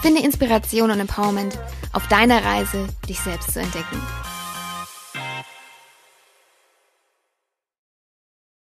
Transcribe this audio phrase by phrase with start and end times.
[0.00, 1.58] Finde Inspiration und Empowerment
[1.92, 4.00] auf deiner Reise, dich selbst zu entdecken.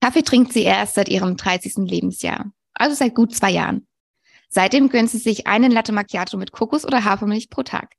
[0.01, 1.77] Kaffee trinkt sie erst seit ihrem 30.
[1.77, 3.87] Lebensjahr, also seit gut zwei Jahren.
[4.49, 7.95] Seitdem gönnt sie sich einen Latte Macchiato mit Kokos oder Hafermilch pro Tag.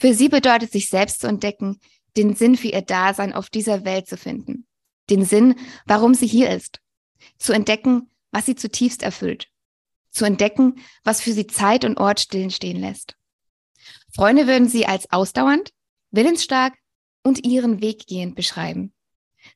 [0.00, 1.78] Für sie bedeutet sich selbst zu entdecken,
[2.16, 4.66] den Sinn für ihr Dasein auf dieser Welt zu finden.
[5.08, 5.54] Den Sinn,
[5.86, 6.80] warum sie hier ist.
[7.38, 9.53] Zu entdecken, was sie zutiefst erfüllt
[10.14, 13.16] zu entdecken, was für sie Zeit und Ort stillen stehen lässt.
[14.14, 15.72] Freunde würden sie als ausdauernd,
[16.10, 16.74] willensstark
[17.22, 18.92] und ihren Weg gehend beschreiben.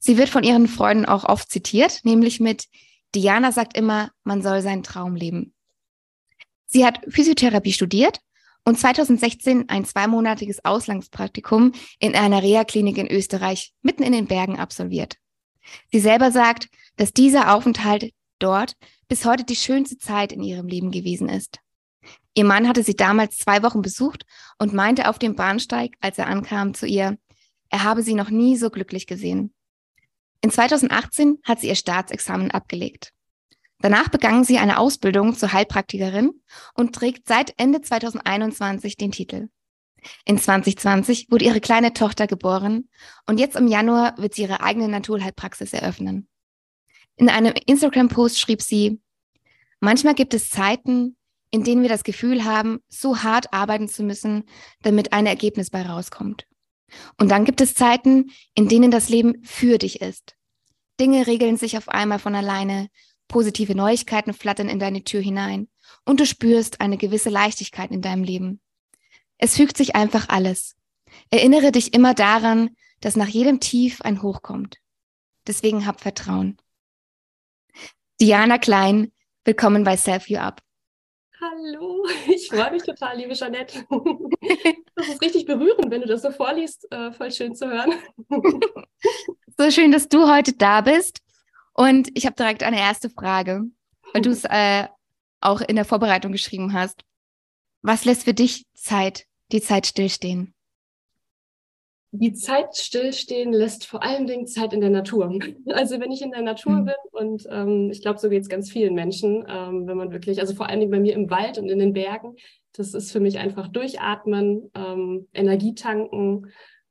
[0.01, 2.67] Sie wird von ihren Freunden auch oft zitiert, nämlich mit
[3.15, 5.55] Diana sagt immer, man soll seinen Traum leben.
[6.67, 8.21] Sie hat Physiotherapie studiert
[8.65, 15.17] und 2016 ein zweimonatiges Auslandspraktikum in einer Reha-Klinik in Österreich mitten in den Bergen absolviert.
[15.91, 18.75] Sie selber sagt, dass dieser Aufenthalt dort
[19.09, 21.59] bis heute die schönste Zeit in ihrem Leben gewesen ist.
[22.35, 24.25] Ihr Mann hatte sie damals zwei Wochen besucht
[24.59, 27.19] und meinte auf dem Bahnsteig, als er ankam, zu ihr,
[27.71, 29.53] er habe sie noch nie so glücklich gesehen.
[30.41, 33.13] In 2018 hat sie ihr Staatsexamen abgelegt.
[33.81, 36.41] Danach begann sie eine Ausbildung zur Heilpraktikerin
[36.75, 39.49] und trägt seit Ende 2021 den Titel.
[40.25, 42.89] In 2020 wurde ihre kleine Tochter geboren
[43.27, 46.29] und jetzt im Januar wird sie ihre eigene Naturheilpraxis eröffnen.
[47.19, 49.01] In einem Instagram-Post schrieb sie,
[49.81, 51.17] manchmal gibt es Zeiten,
[51.51, 54.45] in denen wir das Gefühl haben, so hart arbeiten zu müssen,
[54.83, 56.47] damit ein Ergebnis bei rauskommt.
[57.19, 60.37] Und dann gibt es Zeiten, in denen das Leben für dich ist.
[61.01, 62.89] Dinge regeln sich auf einmal von alleine,
[63.27, 65.69] positive Neuigkeiten flattern in deine Tür hinein
[66.05, 68.61] und du spürst eine gewisse Leichtigkeit in deinem Leben.
[69.39, 70.77] Es fügt sich einfach alles.
[71.31, 72.71] Erinnere dich immer daran,
[73.01, 74.79] dass nach jedem Tief ein Hoch kommt.
[75.47, 76.59] Deswegen hab Vertrauen.
[78.21, 79.13] Diana Klein,
[79.45, 80.61] willkommen bei Self You Up.
[81.41, 83.87] Hallo, ich freue mich total, liebe Jeanette.
[84.97, 86.91] Das ist richtig berührend, wenn du das so vorliest.
[86.91, 87.93] Äh, voll schön zu hören.
[89.57, 91.21] So schön, dass du heute da bist.
[91.73, 93.65] Und ich habe direkt eine erste Frage,
[94.13, 94.89] weil du es äh,
[95.41, 97.05] auch in der Vorbereitung geschrieben hast.
[97.83, 100.55] Was lässt für dich Zeit, die Zeit stillstehen?
[102.11, 105.39] Die Zeit stillstehen lässt vor allen Dingen Zeit in der Natur.
[105.69, 106.85] Also wenn ich in der Natur mhm.
[106.87, 110.41] bin und ähm, ich glaube, so geht es ganz vielen Menschen, ähm, wenn man wirklich,
[110.41, 112.37] also vor allen Dingen bei mir im Wald und in den Bergen,
[112.73, 116.47] das ist für mich einfach durchatmen, ähm, Energie tanken.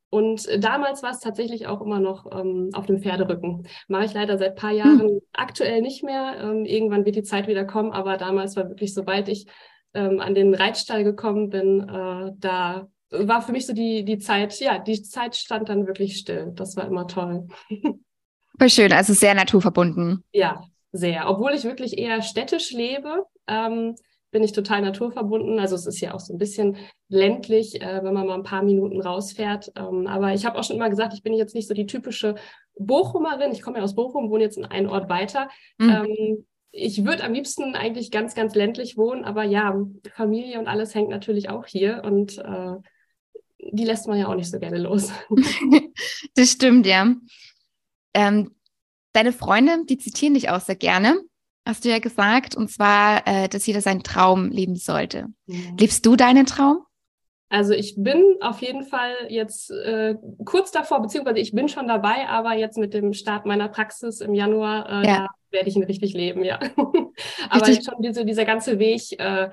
[0.09, 3.67] Und damals war es tatsächlich auch immer noch ähm, auf dem Pferderücken.
[3.87, 5.21] Mache ich leider seit paar Jahren mhm.
[5.33, 6.37] aktuell nicht mehr.
[6.41, 9.47] Ähm, irgendwann wird die Zeit wieder kommen, aber damals war wirklich, sobald ich
[9.93, 14.59] ähm, an den Reitstall gekommen bin, äh, da war für mich so die, die Zeit,
[14.59, 16.51] ja, die Zeit stand dann wirklich still.
[16.55, 17.47] Das war immer toll.
[18.59, 20.23] Voll schön, also sehr naturverbunden.
[20.33, 21.29] Ja, sehr.
[21.29, 23.95] Obwohl ich wirklich eher städtisch lebe, ähm,
[24.31, 25.59] bin ich total naturverbunden.
[25.59, 28.63] Also es ist ja auch so ein bisschen ländlich, äh, wenn man mal ein paar
[28.63, 29.71] Minuten rausfährt.
[29.75, 32.35] Ähm, aber ich habe auch schon immer gesagt, ich bin jetzt nicht so die typische
[32.77, 33.51] Bochumerin.
[33.51, 35.49] Ich komme ja aus Bochum, wohne jetzt in einen Ort weiter.
[35.77, 35.89] Mhm.
[35.89, 39.75] Ähm, ich würde am liebsten eigentlich ganz, ganz ländlich wohnen, aber ja,
[40.13, 42.75] Familie und alles hängt natürlich auch hier und äh,
[43.71, 45.11] die lässt man ja auch nicht so gerne los.
[46.35, 47.13] das stimmt, ja.
[48.13, 48.55] Ähm,
[49.13, 51.21] deine Freunde, die zitieren dich auch sehr gerne,
[51.65, 55.27] hast du ja gesagt, und zwar, äh, dass jeder seinen Traum leben sollte.
[55.47, 55.77] Mhm.
[55.77, 56.87] Lebst du deinen Traum?
[57.49, 62.27] Also ich bin auf jeden Fall jetzt äh, kurz davor, beziehungsweise ich bin schon dabei,
[62.27, 65.27] aber jetzt mit dem Start meiner Praxis im Januar, äh, ja.
[65.51, 66.59] werde ich ihn richtig leben, ja.
[67.49, 67.85] aber richtig.
[67.85, 69.49] schon diese, dieser ganze Weg, äh,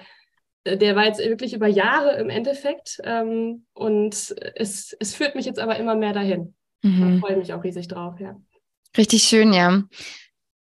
[0.65, 3.01] der war jetzt wirklich über Jahre im Endeffekt.
[3.05, 6.55] Ähm, und es, es führt mich jetzt aber immer mehr dahin.
[6.83, 7.21] Mhm.
[7.21, 8.37] Da freue mich auch riesig drauf, ja.
[8.97, 9.83] Richtig schön, ja.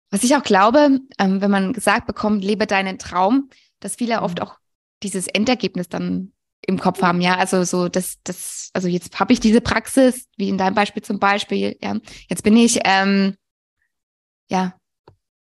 [0.09, 3.50] Was ich auch glaube, ähm, wenn man gesagt bekommt, lebe deinen Traum,
[3.80, 4.45] dass viele oft mhm.
[4.45, 4.57] auch
[5.03, 6.33] dieses Endergebnis dann
[6.65, 7.38] im Kopf haben, ja.
[7.38, 11.19] Also so, das, das, also jetzt habe ich diese Praxis, wie in deinem Beispiel zum
[11.19, 11.97] Beispiel, ja.
[12.27, 13.36] Jetzt bin ich ähm,
[14.50, 14.75] ja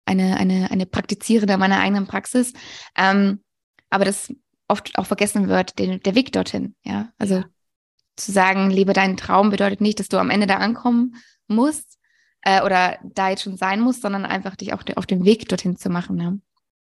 [0.06, 2.52] eine, eine, eine Praktizierende meiner eigenen Praxis.
[2.96, 3.42] Ähm,
[3.90, 4.32] aber das
[4.68, 6.74] oft auch vergessen wird, den, der Weg dorthin.
[6.82, 7.44] Ja, also ja.
[8.16, 11.16] zu sagen, lebe deinen Traum bedeutet nicht, dass du am Ende da ankommen
[11.48, 11.98] musst
[12.42, 15.76] äh, oder da jetzt schon sein musst, sondern einfach dich auch auf den Weg dorthin
[15.76, 16.20] zu machen.
[16.20, 16.34] Ja.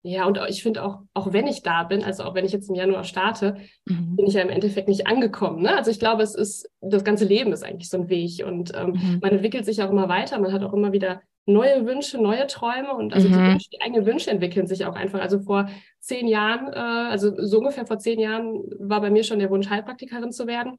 [0.09, 2.69] Ja, und ich finde auch, auch wenn ich da bin, also auch wenn ich jetzt
[2.69, 3.57] im Januar starte,
[3.87, 4.15] mhm.
[4.15, 5.63] bin ich ja im Endeffekt nicht angekommen.
[5.63, 5.77] Ne?
[5.77, 8.91] Also ich glaube, es ist, das ganze Leben ist eigentlich so ein Weg und ähm,
[8.91, 9.19] mhm.
[9.21, 12.93] man entwickelt sich auch immer weiter, man hat auch immer wieder neue Wünsche, neue Träume
[12.93, 13.33] und also mhm.
[13.33, 15.21] die, Wünsche, die eigenen Wünsche entwickeln sich auch einfach.
[15.21, 15.69] Also vor
[16.01, 19.71] zehn Jahren, äh, also so ungefähr vor zehn Jahren war bei mir schon der Wunsch,
[19.71, 20.77] Heilpraktikerin zu werden.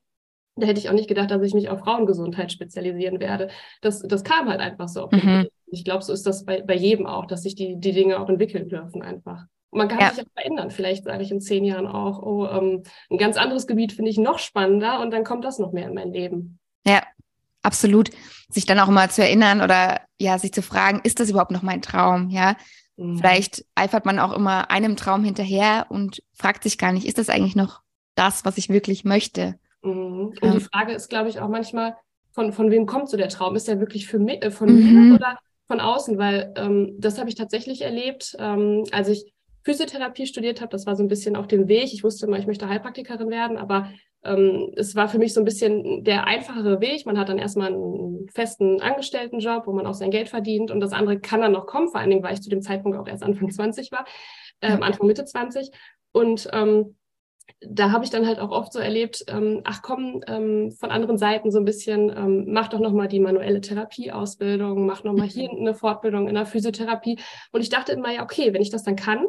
[0.56, 3.50] Da hätte ich auch nicht gedacht, dass ich mich auf Frauengesundheit spezialisieren werde.
[3.82, 5.08] Das, das kam halt einfach so.
[5.12, 5.48] Mhm.
[5.68, 8.28] Ich glaube, so ist das bei, bei jedem auch, dass sich die, die Dinge auch
[8.28, 9.46] entwickeln dürfen einfach.
[9.70, 10.10] Und man kann ja.
[10.10, 10.72] sich auch verändern.
[10.72, 14.18] Vielleicht sage ich in zehn Jahren auch, oh, ähm, ein ganz anderes Gebiet finde ich
[14.18, 16.60] noch spannender und dann kommt das noch mehr in mein Leben.
[16.86, 17.04] Ja,
[17.68, 18.10] absolut.
[18.50, 21.62] Sich dann auch mal zu erinnern oder ja, sich zu fragen, ist das überhaupt noch
[21.62, 22.30] mein Traum?
[22.30, 22.56] Ja,
[22.96, 23.18] mhm.
[23.18, 27.30] vielleicht eifert man auch immer einem Traum hinterher und fragt sich gar nicht, ist das
[27.30, 27.82] eigentlich noch
[28.16, 29.60] das, was ich wirklich möchte?
[29.84, 30.34] Mhm.
[30.42, 30.54] Und ja.
[30.54, 31.96] die Frage ist, glaube ich, auch manchmal,
[32.32, 33.56] von, von wem kommt so der Traum?
[33.56, 35.10] Ist der wirklich für mich, äh, von mhm.
[35.10, 36.18] mir oder von außen?
[36.18, 39.34] Weil ähm, das habe ich tatsächlich erlebt, ähm, als ich
[39.64, 40.70] Physiotherapie studiert habe.
[40.70, 41.92] Das war so ein bisschen auf dem Weg.
[41.94, 43.92] Ich wusste immer, ich möchte Heilpraktikerin werden, aber
[44.28, 47.06] ähm, es war für mich so ein bisschen der einfachere Weg.
[47.06, 50.94] Man hat dann erstmal einen festen Angestelltenjob, wo man auch sein Geld verdient und das
[50.94, 53.24] andere kann dann noch kommen, vor allen Dingen, weil ich zu dem Zeitpunkt auch erst
[53.24, 54.06] Anfang 20 war,
[54.62, 55.72] ähm, Anfang Mitte 20.
[56.12, 56.98] Und ähm,
[57.62, 61.18] da habe ich dann halt auch oft so erlebt, ähm, ach komm, ähm, von anderen
[61.18, 65.60] Seiten so ein bisschen, ähm, mach doch nochmal die manuelle Therapieausbildung, mach nochmal hier mhm.
[65.60, 67.20] eine Fortbildung in der Physiotherapie.
[67.52, 69.26] Und ich dachte immer, ja, okay, wenn ich das dann kann,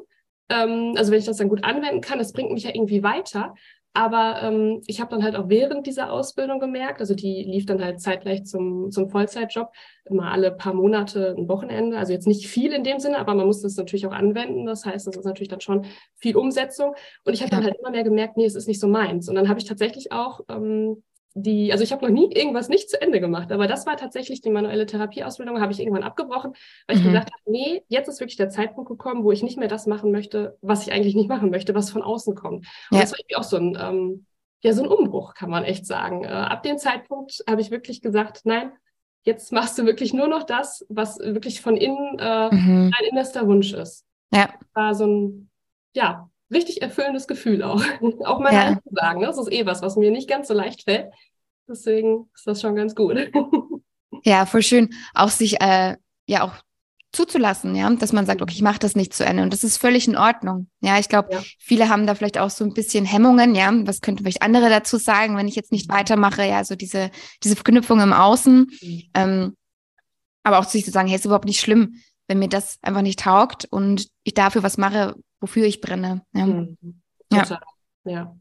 [0.49, 3.55] ähm, also wenn ich das dann gut anwenden kann, das bringt mich ja irgendwie weiter.
[3.94, 7.82] Aber ähm, ich habe dann halt auch während dieser Ausbildung gemerkt, also die lief dann
[7.82, 9.73] halt zeitgleich zum, zum Vollzeitjob,
[10.05, 11.99] immer alle paar Monate ein Wochenende.
[11.99, 14.67] Also jetzt nicht viel in dem Sinne, aber man muss das natürlich auch anwenden.
[14.67, 15.87] Das heißt, das ist natürlich dann schon
[16.17, 16.94] viel Umsetzung.
[17.25, 19.29] Und ich habe dann halt immer mehr gemerkt, nee, es ist nicht so meins.
[19.29, 21.02] Und dann habe ich tatsächlich auch ähm,
[21.43, 24.40] die, also ich habe noch nie irgendwas nicht zu Ende gemacht, aber das war tatsächlich
[24.40, 26.52] die manuelle Therapieausbildung, habe ich irgendwann abgebrochen,
[26.87, 27.08] weil ich mhm.
[27.08, 30.11] gesagt habe, nee, jetzt ist wirklich der Zeitpunkt gekommen, wo ich nicht mehr das machen
[30.11, 32.67] möchte, was ich eigentlich nicht machen möchte, was von außen kommt.
[32.90, 33.00] Und ja.
[33.00, 34.26] das war irgendwie auch so ein, ähm,
[34.61, 36.25] ja, so ein Umbruch, kann man echt sagen.
[36.25, 38.73] Äh, ab dem Zeitpunkt habe ich wirklich gesagt, nein,
[39.23, 42.90] jetzt machst du wirklich nur noch das, was wirklich von innen äh, mhm.
[42.96, 44.05] dein innerster Wunsch ist.
[44.32, 44.49] Ja.
[44.75, 45.50] War so ein,
[45.94, 47.83] ja, richtig erfüllendes Gefühl auch.
[48.25, 48.79] auch mal ja.
[48.83, 49.21] zu sagen.
[49.21, 49.27] Ne?
[49.27, 51.12] Das ist eh was, was mir nicht ganz so leicht fällt.
[51.69, 53.17] Deswegen ist das schon ganz gut.
[54.25, 54.91] ja, voll schön.
[55.15, 55.97] Auch sich äh,
[56.27, 56.55] ja auch
[57.12, 59.79] zuzulassen, ja, dass man sagt, okay, ich mache das nicht zu Ende und das ist
[59.79, 60.69] völlig in Ordnung.
[60.81, 61.43] Ja, ich glaube, ja.
[61.59, 64.99] viele haben da vielleicht auch so ein bisschen Hemmungen, ja, was könnten vielleicht andere dazu
[64.99, 67.11] sagen, wenn ich jetzt nicht weitermache, ja, so diese
[67.43, 69.03] diese Verknüpfung im Außen, mhm.
[69.15, 69.56] ähm,
[70.43, 71.95] aber auch zu sich zu sagen, hey, ist überhaupt nicht schlimm,
[72.27, 76.23] wenn mir das einfach nicht taugt und ich dafür was mache, wofür ich brenne.
[76.32, 76.46] Ja.
[76.46, 76.76] Mhm.
[77.32, 77.61] Ja.
[78.05, 78.37] ja.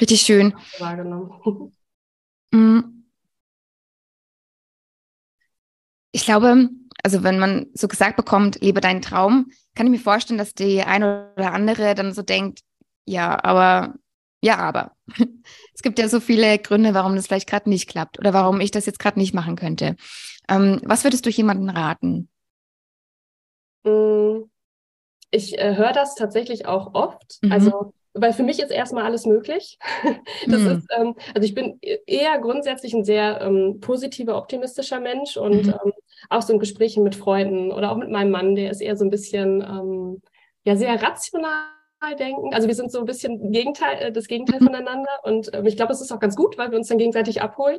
[0.00, 0.54] Richtig schön.
[0.78, 1.72] Wahrgenommen.
[2.52, 3.04] Mm.
[6.10, 6.68] Ich glaube,
[7.04, 10.82] also wenn man so gesagt bekommt, lebe deinen Traum, kann ich mir vorstellen, dass die
[10.82, 12.62] eine oder andere dann so denkt,
[13.04, 13.94] ja, aber,
[14.42, 14.96] ja, aber.
[15.74, 18.72] es gibt ja so viele Gründe, warum das vielleicht gerade nicht klappt oder warum ich
[18.72, 19.94] das jetzt gerade nicht machen könnte.
[20.48, 22.28] Ähm, was würdest du jemandem raten?
[23.84, 24.50] Mm.
[25.30, 27.38] Ich äh, höre das tatsächlich auch oft.
[27.42, 27.52] Mhm.
[27.52, 29.78] Also weil für mich ist erstmal alles möglich.
[30.46, 30.70] das mhm.
[30.70, 35.66] ist, ähm, also ich bin e-, eher grundsätzlich ein sehr ähm, positiver, optimistischer Mensch und
[35.66, 35.74] mhm.
[35.84, 35.92] ähm,
[36.28, 39.04] auch so in Gesprächen mit Freunden oder auch mit meinem Mann, der ist eher so
[39.04, 40.22] ein bisschen, ähm,
[40.64, 41.52] ja, sehr rational
[42.18, 42.52] denken.
[42.52, 44.66] Also wir sind so ein bisschen Gegenteil, äh, das Gegenteil mhm.
[44.66, 47.42] voneinander und ähm, ich glaube, es ist auch ganz gut, weil wir uns dann gegenseitig
[47.42, 47.78] abholen.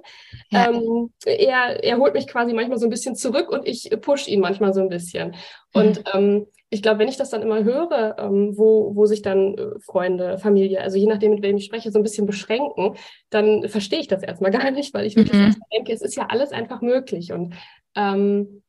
[0.50, 0.70] Ja.
[0.70, 4.40] Ähm, er, er holt mich quasi manchmal so ein bisschen zurück und ich push ihn
[4.40, 5.36] manchmal so ein bisschen.
[5.74, 6.04] Und mhm.
[6.14, 9.80] ähm, ich glaube, wenn ich das dann immer höre, ähm, wo, wo sich dann äh,
[9.82, 12.96] Freunde, Familie, also je nachdem, mit wem ich spreche, so ein bisschen beschränken,
[13.30, 15.56] dann verstehe ich das erstmal gar nicht, weil ich wirklich mhm.
[15.74, 17.34] denke, es ist ja alles einfach möglich.
[17.34, 17.56] Und
[17.96, 18.64] ähm,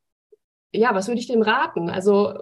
[0.73, 1.91] ja, was würde ich dem raten?
[1.91, 2.35] Also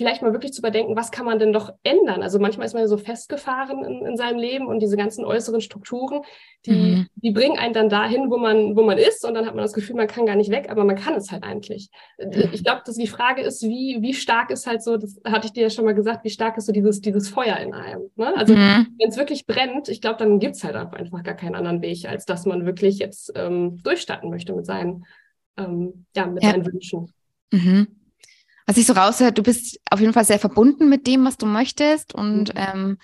[0.00, 2.22] vielleicht mal wirklich zu überdenken, was kann man denn doch ändern?
[2.22, 5.60] Also manchmal ist man ja so festgefahren in, in seinem Leben und diese ganzen äußeren
[5.60, 6.22] Strukturen,
[6.64, 7.06] die, mhm.
[7.16, 9.74] die bringen einen dann dahin, wo man, wo man ist und dann hat man das
[9.74, 11.90] Gefühl, man kann gar nicht weg, aber man kann es halt eigentlich.
[12.18, 12.48] Mhm.
[12.54, 15.52] Ich glaube, dass die Frage ist, wie, wie stark ist halt so, das hatte ich
[15.52, 18.08] dir ja schon mal gesagt, wie stark ist so dieses, dieses Feuer in einem.
[18.16, 18.34] Ne?
[18.38, 18.86] Also mhm.
[18.98, 22.08] wenn es wirklich brennt, ich glaube, dann gibt es halt einfach gar keinen anderen Weg,
[22.08, 25.04] als dass man wirklich jetzt ähm, durchstarten möchte mit seinen,
[25.58, 26.52] ähm, ja, mit ja.
[26.52, 27.12] seinen Wünschen.
[27.52, 27.99] Mhm
[28.70, 31.44] was ich so raushöre, du bist auf jeden Fall sehr verbunden mit dem, was du
[31.44, 32.60] möchtest und mhm.
[32.72, 32.98] ähm,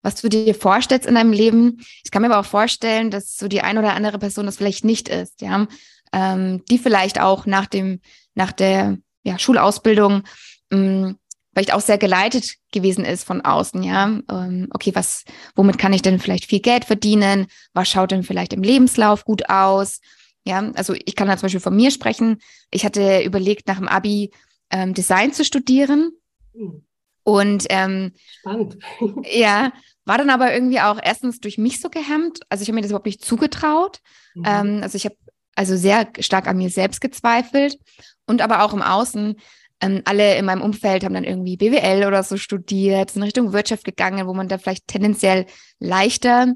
[0.00, 1.84] was du dir vorstellst in deinem Leben.
[2.02, 4.82] Ich kann mir aber auch vorstellen, dass so die ein oder andere Person das vielleicht
[4.82, 5.66] nicht ist, ja,
[6.14, 8.00] ähm, die vielleicht auch nach dem,
[8.34, 10.22] nach der ja, Schulausbildung
[10.70, 11.18] ähm,
[11.52, 14.06] vielleicht auch sehr geleitet gewesen ist von außen, ja.
[14.30, 17.48] Ähm, okay, was, womit kann ich denn vielleicht viel Geld verdienen?
[17.74, 20.00] Was schaut denn vielleicht im Lebenslauf gut aus?
[20.46, 22.38] Ja, also ich kann da zum Beispiel von mir sprechen.
[22.70, 24.30] Ich hatte überlegt, nach dem Abi
[24.74, 26.10] ähm, Design zu studieren.
[26.52, 26.84] Mhm.
[27.22, 28.76] Und ähm, spannend.
[29.32, 29.72] ja,
[30.04, 32.40] war dann aber irgendwie auch erstens durch mich so gehemmt.
[32.50, 34.00] Also ich habe mir das überhaupt nicht zugetraut.
[34.34, 34.42] Mhm.
[34.44, 35.16] Ähm, also ich habe
[35.54, 37.78] also sehr stark an mir selbst gezweifelt
[38.26, 39.36] und aber auch im Außen.
[39.80, 43.84] Ähm, alle in meinem Umfeld haben dann irgendwie BWL oder so studiert, sind Richtung Wirtschaft
[43.84, 45.46] gegangen, wo man da vielleicht tendenziell
[45.78, 46.52] leichter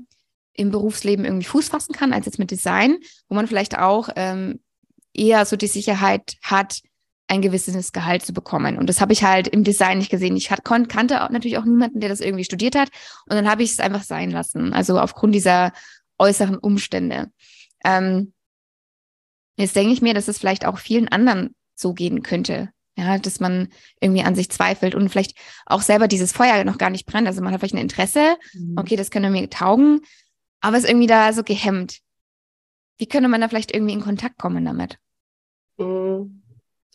[0.53, 2.99] im Berufsleben irgendwie Fuß fassen kann als jetzt mit Design,
[3.29, 4.61] wo man vielleicht auch ähm,
[5.15, 6.81] eher so die Sicherheit hat,
[7.29, 8.79] ein gewisses Gehalt zu bekommen.
[8.79, 10.37] Und das habe ich halt im Design nicht gesehen.
[10.37, 12.89] Ich hat, kannte auch natürlich auch niemanden, der das irgendwie studiert hat.
[13.27, 14.73] Und dann habe ich es einfach sein lassen.
[14.73, 15.73] Also aufgrund dieser
[16.19, 17.31] äußeren Umstände.
[17.85, 18.33] Ähm,
[19.57, 22.71] jetzt denke ich mir, dass es vielleicht auch vielen anderen so gehen könnte.
[22.97, 23.69] Ja, dass man
[24.01, 27.29] irgendwie an sich zweifelt und vielleicht auch selber dieses Feuer noch gar nicht brennt.
[27.29, 28.75] Also man hat vielleicht ein Interesse, mhm.
[28.77, 30.01] okay, das könnte mir taugen,
[30.61, 31.99] aber ist irgendwie da so gehemmt.
[32.97, 34.99] Wie könnte man da vielleicht irgendwie in Kontakt kommen damit?
[35.77, 36.38] Mhm.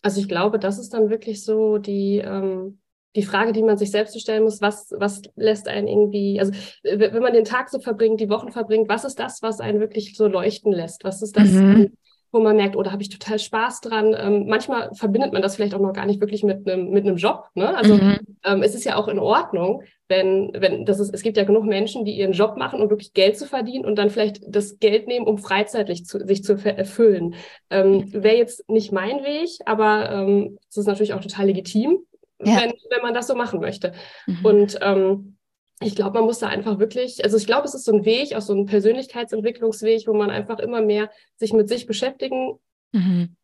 [0.04, 2.78] Also ich glaube, das ist dann wirklich so die, ähm,
[3.16, 7.22] die Frage, die man sich selbst stellen muss, was, was lässt einen irgendwie, also wenn
[7.22, 10.26] man den Tag so verbringt, die Wochen verbringt, was ist das, was einen wirklich so
[10.26, 11.04] leuchten lässt?
[11.04, 11.96] Was ist das, mhm
[12.34, 14.14] wo man merkt, oh, da habe ich total Spaß dran.
[14.18, 17.16] Ähm, manchmal verbindet man das vielleicht auch noch gar nicht wirklich mit einem mit einem
[17.16, 17.44] Job.
[17.54, 17.74] Ne?
[17.74, 18.18] Also mhm.
[18.44, 21.14] ähm, es ist ja auch in Ordnung, wenn wenn das ist.
[21.14, 23.96] Es gibt ja genug Menschen, die ihren Job machen, um wirklich Geld zu verdienen und
[23.96, 27.36] dann vielleicht das Geld nehmen, um freizeitlich zu, sich zu erfüllen.
[27.70, 31.98] Ähm, Wäre jetzt nicht mein Weg, aber ähm, es ist natürlich auch total legitim,
[32.44, 32.56] ja.
[32.56, 33.92] wenn wenn man das so machen möchte.
[34.26, 34.44] Mhm.
[34.44, 35.36] Und ähm,
[35.80, 38.34] ich glaube, man muss da einfach wirklich, also ich glaube, es ist so ein Weg,
[38.34, 42.58] auch so ein Persönlichkeitsentwicklungsweg, wo man einfach immer mehr sich mit sich beschäftigen
[42.92, 43.36] mhm.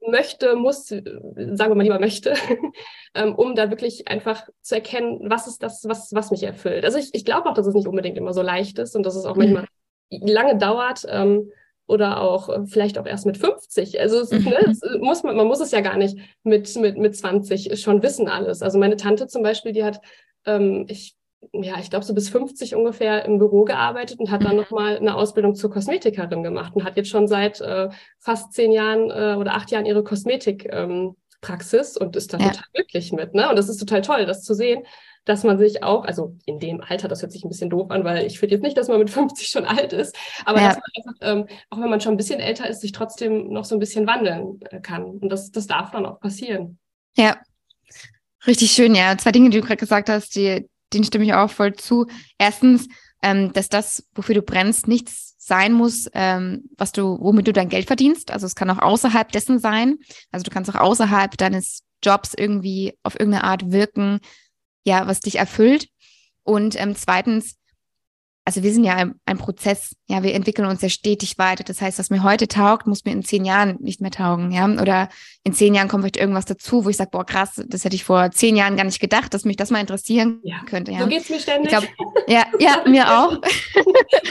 [0.00, 2.34] möchte, muss, sagen wir mal lieber möchte,
[3.14, 6.84] ähm, um da wirklich einfach zu erkennen, was ist das, was, was mich erfüllt.
[6.84, 9.14] Also ich, ich glaube auch, dass es nicht unbedingt immer so leicht ist und dass
[9.14, 9.52] es auch mhm.
[9.52, 9.66] manchmal
[10.10, 11.04] lange dauert.
[11.08, 11.50] Ähm,
[11.86, 14.00] oder auch äh, vielleicht auch erst mit 50.
[14.00, 14.44] Also es, mhm.
[14.44, 18.02] ne, es muss man, man muss es ja gar nicht mit, mit, mit 20 schon
[18.02, 18.62] wissen alles.
[18.62, 20.00] Also meine Tante zum Beispiel, die hat
[20.46, 21.16] ähm, ich
[21.52, 24.62] ja, ich glaube, so bis 50 ungefähr im Büro gearbeitet und hat dann mhm.
[24.62, 29.10] nochmal eine Ausbildung zur Kosmetikerin gemacht und hat jetzt schon seit äh, fast zehn Jahren
[29.10, 32.48] äh, oder acht Jahren ihre Kosmetikpraxis ähm, und ist da ja.
[32.48, 33.34] total glücklich mit.
[33.34, 33.48] Ne?
[33.48, 34.84] Und das ist total toll, das zu sehen,
[35.24, 38.04] dass man sich auch, also in dem Alter, das hört sich ein bisschen doof an,
[38.04, 40.68] weil ich finde jetzt nicht, dass man mit 50 schon alt ist, aber ja.
[40.68, 43.64] dass man einfach, ähm, auch wenn man schon ein bisschen älter ist, sich trotzdem noch
[43.64, 45.04] so ein bisschen wandeln äh, kann.
[45.04, 46.78] Und das, das darf dann auch passieren.
[47.16, 47.38] Ja,
[48.46, 49.16] Richtig schön, ja.
[49.16, 52.06] Zwei Dinge, die du gerade gesagt hast, die, denen stimme ich auch voll zu.
[52.38, 52.88] Erstens,
[53.22, 57.68] ähm, dass das, wofür du brennst, nichts sein muss, ähm, was du, womit du dein
[57.68, 58.30] Geld verdienst.
[58.30, 59.98] Also es kann auch außerhalb dessen sein.
[60.30, 64.20] Also du kannst auch außerhalb deines Jobs irgendwie auf irgendeine Art wirken,
[64.84, 65.88] ja, was dich erfüllt.
[66.42, 67.56] Und ähm, zweitens,
[68.46, 71.64] also wir sind ja ein, ein, Prozess, ja, wir entwickeln uns ja stetig weiter.
[71.64, 74.66] Das heißt, was mir heute taugt, muss mir in zehn Jahren nicht mehr taugen, ja.
[74.66, 75.08] Oder
[75.44, 78.04] in zehn Jahren kommt vielleicht irgendwas dazu, wo ich sage, boah, krass, das hätte ich
[78.04, 80.56] vor zehn Jahren gar nicht gedacht, dass mich das mal interessieren ja.
[80.68, 80.92] könnte.
[80.92, 81.00] Ja.
[81.00, 81.70] So geht's mir ständig.
[81.70, 81.84] Glaub,
[82.26, 83.38] ja, ja, mir auch.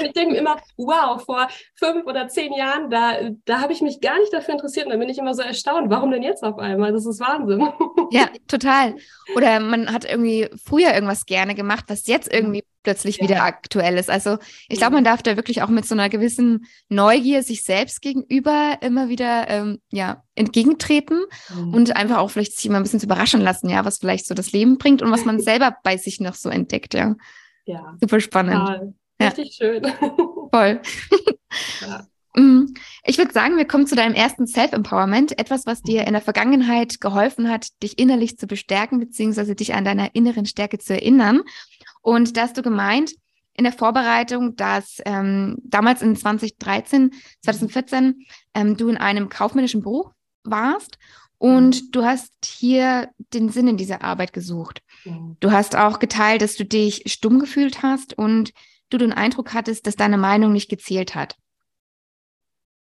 [0.03, 4.17] Ich denke immer, wow, vor fünf oder zehn Jahren, da, da habe ich mich gar
[4.20, 4.86] nicht dafür interessiert.
[4.86, 6.91] Und dann bin ich immer so erstaunt, warum denn jetzt auf einmal?
[6.91, 7.67] Das ist Wahnsinn.
[8.12, 8.96] Ja, total.
[9.36, 13.24] Oder man hat irgendwie früher irgendwas gerne gemacht, was jetzt irgendwie plötzlich ja.
[13.24, 14.10] wieder aktuell ist.
[14.10, 14.38] Also
[14.70, 18.78] ich glaube, man darf da wirklich auch mit so einer gewissen Neugier sich selbst gegenüber
[18.82, 21.20] immer wieder ähm, ja, entgegentreten
[21.54, 21.74] mhm.
[21.74, 24.36] und einfach auch vielleicht sich immer ein bisschen zu überraschen lassen, ja, was vielleicht so
[24.36, 27.16] das Leben bringt und was man selber bei sich noch so entdeckt, ja.
[27.66, 27.96] Ja.
[28.02, 28.94] Super spannend.
[29.20, 29.28] Ja.
[29.28, 29.84] Richtig schön.
[30.52, 30.82] Voll.
[31.82, 32.08] Ja.
[32.36, 32.74] Mm,
[33.06, 37.00] ich würde sagen, wir kommen zu deinem ersten Self-Empowerment, etwas, was dir in der Vergangenheit
[37.00, 41.42] geholfen hat, dich innerlich zu bestärken, beziehungsweise dich an deiner inneren Stärke zu erinnern.
[42.03, 43.15] Und da hast du gemeint
[43.55, 50.12] in der Vorbereitung, dass ähm, damals in 2013, 2014 ähm, du in einem kaufmännischen Beruf
[50.43, 51.00] warst
[51.38, 54.81] und du hast hier den Sinn in dieser Arbeit gesucht.
[55.05, 55.38] Mhm.
[55.39, 58.53] Du hast auch geteilt, dass du dich stumm gefühlt hast und
[58.89, 61.36] du den Eindruck hattest, dass deine Meinung nicht gezählt hat.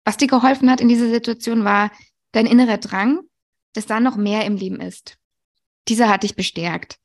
[0.05, 1.91] Was dir geholfen hat in dieser Situation war
[2.31, 3.21] dein innerer Drang,
[3.73, 5.17] dass da noch mehr im Leben ist.
[5.87, 6.99] Dieser hat dich bestärkt.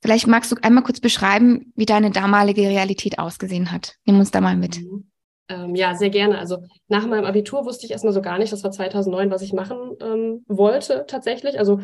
[0.00, 3.96] Vielleicht magst du einmal kurz beschreiben, wie deine damalige Realität ausgesehen hat.
[4.04, 4.80] Nimm uns da mal mit.
[4.80, 5.10] Mhm.
[5.48, 6.38] Ähm, ja, sehr gerne.
[6.38, 9.52] Also nach meinem Abitur wusste ich erstmal so gar nicht, das war 2009, was ich
[9.52, 11.58] machen ähm, wollte tatsächlich.
[11.58, 11.80] Also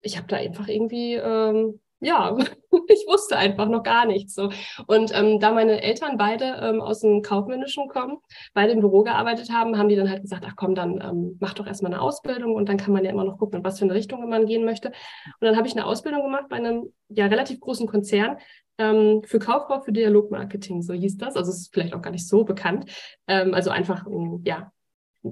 [0.00, 2.36] ich habe da einfach irgendwie ähm, ja,
[2.88, 4.34] ich wusste einfach noch gar nichts.
[4.34, 4.50] So.
[4.86, 8.18] Und ähm, da meine Eltern beide ähm, aus dem Kaufmännischen kommen,
[8.54, 11.54] beide im Büro gearbeitet haben, haben die dann halt gesagt, ach komm, dann ähm, mach
[11.54, 13.84] doch erstmal eine Ausbildung und dann kann man ja immer noch gucken, in was für
[13.84, 14.88] eine Richtung man gehen möchte.
[14.88, 18.38] Und dann habe ich eine Ausbildung gemacht bei einem ja relativ großen Konzern
[18.78, 21.36] ähm, für Kauffrau für Dialogmarketing, so hieß das.
[21.36, 22.90] Also es ist vielleicht auch gar nicht so bekannt.
[23.26, 24.06] Ähm, also einfach,
[24.44, 24.72] ja,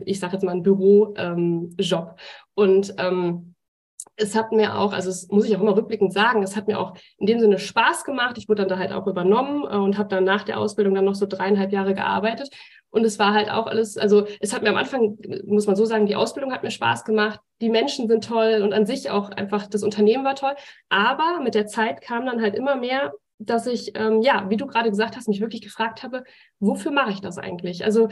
[0.04, 1.16] ich sage jetzt mal ein Bürojob.
[1.18, 1.76] Ähm,
[2.54, 3.53] und ähm,
[4.16, 6.78] es hat mir auch, also das muss ich auch immer rückblickend sagen, es hat mir
[6.78, 8.38] auch in dem Sinne Spaß gemacht.
[8.38, 11.04] Ich wurde dann da halt auch übernommen äh, und habe dann nach der Ausbildung dann
[11.04, 12.50] noch so dreieinhalb Jahre gearbeitet.
[12.90, 15.84] Und es war halt auch alles, also es hat mir am Anfang, muss man so
[15.84, 19.30] sagen, die Ausbildung hat mir Spaß gemacht, die Menschen sind toll und an sich auch
[19.30, 20.54] einfach das Unternehmen war toll.
[20.90, 24.66] Aber mit der Zeit kam dann halt immer mehr, dass ich, ähm, ja, wie du
[24.66, 26.22] gerade gesagt hast, mich wirklich gefragt habe,
[26.60, 27.84] wofür mache ich das eigentlich?
[27.84, 28.10] Also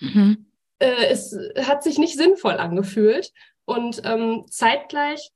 [0.00, 0.46] mhm.
[0.78, 3.32] äh, es hat sich nicht sinnvoll angefühlt.
[3.64, 5.30] Und ähm, zeitgleich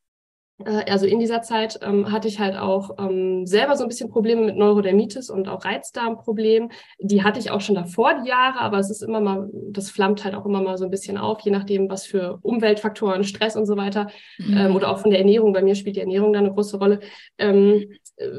[0.65, 4.09] äh, also in dieser Zeit ähm, hatte ich halt auch ähm, selber so ein bisschen
[4.09, 6.71] Probleme mit Neurodermitis und auch Reizdarmproblemen.
[6.99, 10.25] Die hatte ich auch schon davor die Jahre, aber es ist immer mal, das flammt
[10.25, 13.67] halt auch immer mal so ein bisschen auf, je nachdem, was für Umweltfaktoren, Stress und
[13.67, 14.57] so weiter mhm.
[14.57, 15.53] ähm, oder auch von der Ernährung.
[15.53, 17.01] Bei mir spielt die Ernährung da eine große Rolle,
[17.39, 17.91] ähm,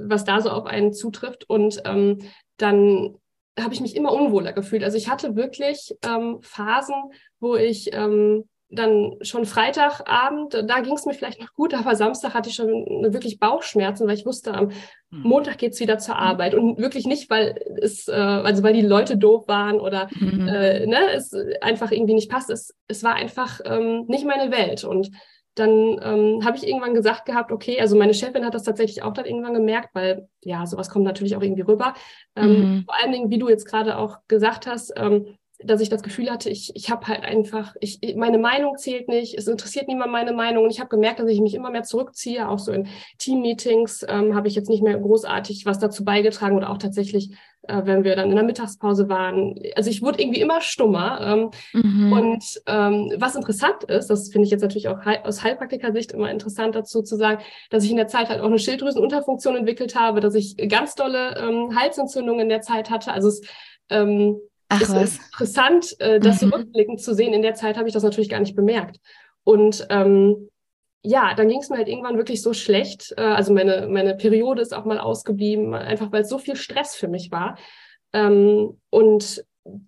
[0.03, 1.47] was da so auf einen zutrifft.
[1.49, 2.19] Und ähm,
[2.57, 3.17] dann
[3.59, 4.83] habe ich mich immer unwohler gefühlt.
[4.83, 6.95] Also ich hatte wirklich Phasen,
[7.39, 12.33] wo ich ähm, dann schon Freitagabend, da ging es mir vielleicht noch gut, aber Samstag
[12.33, 12.67] hatte ich schon
[13.13, 14.71] wirklich Bauchschmerzen, weil ich wusste, am
[15.11, 15.21] hm.
[15.21, 16.53] Montag geht's wieder zur Arbeit.
[16.53, 20.47] Und wirklich nicht, weil es, äh, also weil die Leute doof waren oder mhm.
[20.49, 22.49] äh, ne, es einfach irgendwie nicht passt.
[22.49, 24.83] Es, es war einfach ähm, nicht meine Welt.
[24.83, 25.11] Und
[25.55, 29.13] dann ähm, habe ich irgendwann gesagt gehabt, okay, also meine Chefin hat das tatsächlich auch
[29.13, 31.93] dann irgendwann gemerkt, weil ja, sowas kommt natürlich auch irgendwie rüber.
[32.35, 32.83] Ähm, mhm.
[32.85, 36.29] Vor allen Dingen, wie du jetzt gerade auch gesagt hast, ähm, dass ich das Gefühl
[36.29, 40.33] hatte, ich, ich habe halt einfach, ich, meine Meinung zählt nicht, es interessiert niemand meine
[40.33, 40.65] Meinung.
[40.65, 42.87] Und ich habe gemerkt, dass ich mich immer mehr zurückziehe, auch so in
[43.17, 47.31] Team-Meetings ähm, habe ich jetzt nicht mehr großartig was dazu beigetragen oder auch tatsächlich,
[47.63, 49.59] äh, wenn wir dann in der Mittagspause waren.
[49.75, 51.21] Also ich wurde irgendwie immer stummer.
[51.21, 52.11] Ähm, mhm.
[52.11, 56.75] Und ähm, was interessant ist, das finde ich jetzt natürlich auch aus Heilpraktiker-Sicht immer interessant
[56.75, 60.35] dazu zu sagen, dass ich in der Zeit halt auch eine Schilddrüsenunterfunktion entwickelt habe, dass
[60.35, 63.11] ich ganz dolle ähm, Halsentzündungen in der Zeit hatte.
[63.11, 63.41] Also es
[63.89, 65.17] ähm, Ach, ist was.
[65.17, 66.53] interessant, äh, das mhm.
[66.53, 67.33] rückblickend zu sehen.
[67.33, 68.99] In der Zeit habe ich das natürlich gar nicht bemerkt.
[69.43, 70.49] Und ähm,
[71.03, 73.13] ja, dann ging es mir halt irgendwann wirklich so schlecht.
[73.17, 76.95] Äh, also meine, meine Periode ist auch mal ausgeblieben, einfach weil es so viel Stress
[76.95, 77.57] für mich war.
[78.11, 79.45] Ähm, und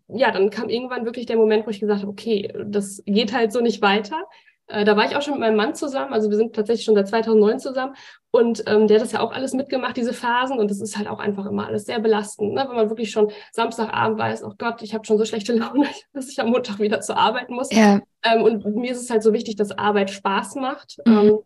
[0.08, 3.52] ja, dann kam irgendwann wirklich der Moment, wo ich gesagt habe, okay, das geht halt
[3.52, 4.24] so nicht weiter.
[4.70, 6.94] Äh, da war ich auch schon mit meinem Mann zusammen, also wir sind tatsächlich schon
[6.96, 7.96] seit 2009 zusammen
[8.30, 11.08] und ähm, der hat das ja auch alles mitgemacht, diese Phasen und das ist halt
[11.08, 12.66] auch einfach immer alles sehr belastend, ne?
[12.68, 16.30] wenn man wirklich schon Samstagabend weiß, oh Gott, ich habe schon so schlechte Laune, dass
[16.30, 17.72] ich am Montag wieder zur Arbeit muss.
[17.72, 18.00] Ja.
[18.24, 20.98] Ähm, und mir ist es halt so wichtig, dass Arbeit Spaß macht.
[21.06, 21.14] Mhm.
[21.14, 21.40] Ähm,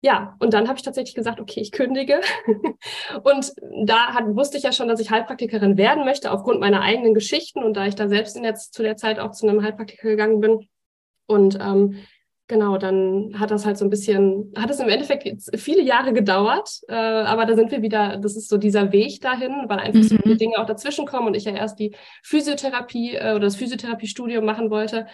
[0.00, 2.20] ja, und dann habe ich tatsächlich gesagt, okay, ich kündige.
[3.24, 3.52] und
[3.84, 7.64] da hat, wusste ich ja schon, dass ich Heilpraktikerin werden möchte, aufgrund meiner eigenen Geschichten
[7.64, 10.40] und da ich da selbst in der, zu der Zeit auch zu einem Heilpraktiker gegangen
[10.40, 10.68] bin.
[11.26, 12.04] Und ähm,
[12.46, 16.12] genau, dann hat das halt so ein bisschen, hat es im Endeffekt jetzt viele Jahre
[16.12, 20.00] gedauert, äh, aber da sind wir wieder, das ist so dieser Weg dahin, weil einfach
[20.00, 20.08] mhm.
[20.08, 23.56] so viele Dinge auch dazwischen kommen und ich ja erst die Physiotherapie äh, oder das
[23.56, 25.06] Physiotherapiestudium machen wollte.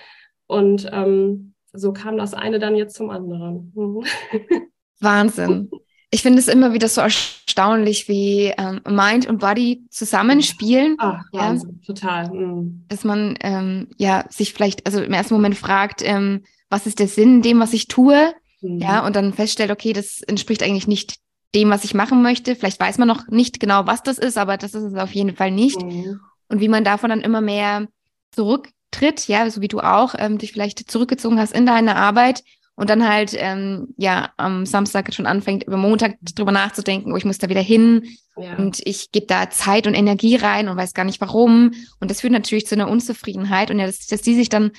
[0.46, 3.72] Und ähm, so kam das eine dann jetzt zum anderen.
[3.74, 4.04] Mhm.
[5.00, 5.70] Wahnsinn.
[6.12, 10.96] Ich finde es immer wieder so erstaunlich, wie ähm, Mind und Body zusammenspielen.
[10.98, 11.86] Ach, Wahnsinn, ja?
[11.86, 12.30] total.
[12.32, 12.84] Mhm.
[12.88, 17.08] Dass man ähm, ja sich vielleicht, also im ersten Moment fragt, ähm, was ist der
[17.08, 18.32] Sinn dem, was ich tue?
[18.62, 18.78] Mhm.
[18.78, 21.16] Ja, und dann feststellt, okay, das entspricht eigentlich nicht
[21.54, 22.56] dem, was ich machen möchte.
[22.56, 25.36] Vielleicht weiß man noch nicht genau, was das ist, aber das ist es auf jeden
[25.36, 25.82] Fall nicht.
[25.82, 26.20] Mhm.
[26.48, 27.88] Und wie man davon dann immer mehr
[28.32, 32.42] zurücktritt, ja, so wie du auch, ähm, dich vielleicht zurückgezogen hast in deine Arbeit
[32.76, 37.24] und dann halt, ähm, ja, am Samstag schon anfängt, über Montag drüber nachzudenken, oh, ich
[37.24, 38.04] muss da wieder hin
[38.36, 38.56] ja.
[38.56, 41.72] und ich gebe da Zeit und Energie rein und weiß gar nicht warum.
[42.00, 44.70] Und das führt natürlich zu einer Unzufriedenheit und ja, dass, dass die sich dann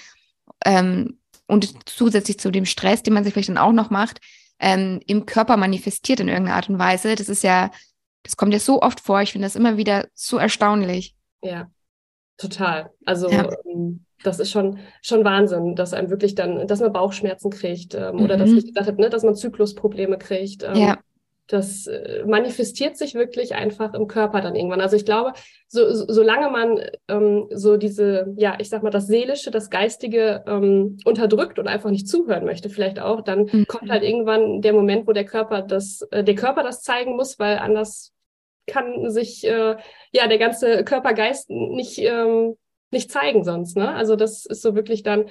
[0.66, 1.20] ähm,
[1.52, 4.22] und zusätzlich zu dem Stress, den man sich vielleicht dann auch noch macht,
[4.60, 7.16] ähm, im Körper manifestiert in irgendeiner Art und Weise.
[7.16, 7.72] Das ist ja,
[8.24, 9.22] das kommt ja so oft vor.
[9.22, 11.14] Ich finde das immer wieder so erstaunlich.
[11.42, 11.70] Ja,
[12.38, 12.92] total.
[13.06, 13.50] Also ja.
[13.66, 18.16] Ähm, das ist schon, schon Wahnsinn, dass einem wirklich dann, dass man Bauchschmerzen kriegt ähm,
[18.16, 18.22] mhm.
[18.22, 20.64] oder dass ich gesagt habe, ne, dass man Zyklusprobleme kriegt.
[20.64, 20.98] Ähm, ja
[21.52, 24.80] das äh, manifestiert sich wirklich einfach im Körper dann irgendwann.
[24.80, 25.34] Also ich glaube,
[25.68, 30.44] so, so, solange man ähm, so diese, ja, ich sag mal, das Seelische, das Geistige
[30.48, 33.68] ähm, unterdrückt und einfach nicht zuhören möchte, vielleicht auch, dann mhm.
[33.68, 37.38] kommt halt irgendwann der Moment, wo der Körper das, äh, der Körper das zeigen muss,
[37.38, 38.14] weil anders
[38.66, 39.76] kann sich äh,
[40.14, 42.56] ja der ganze Körpergeist nicht, ähm,
[42.92, 43.76] nicht zeigen sonst.
[43.76, 43.94] Ne?
[43.94, 45.26] Also das ist so wirklich dann,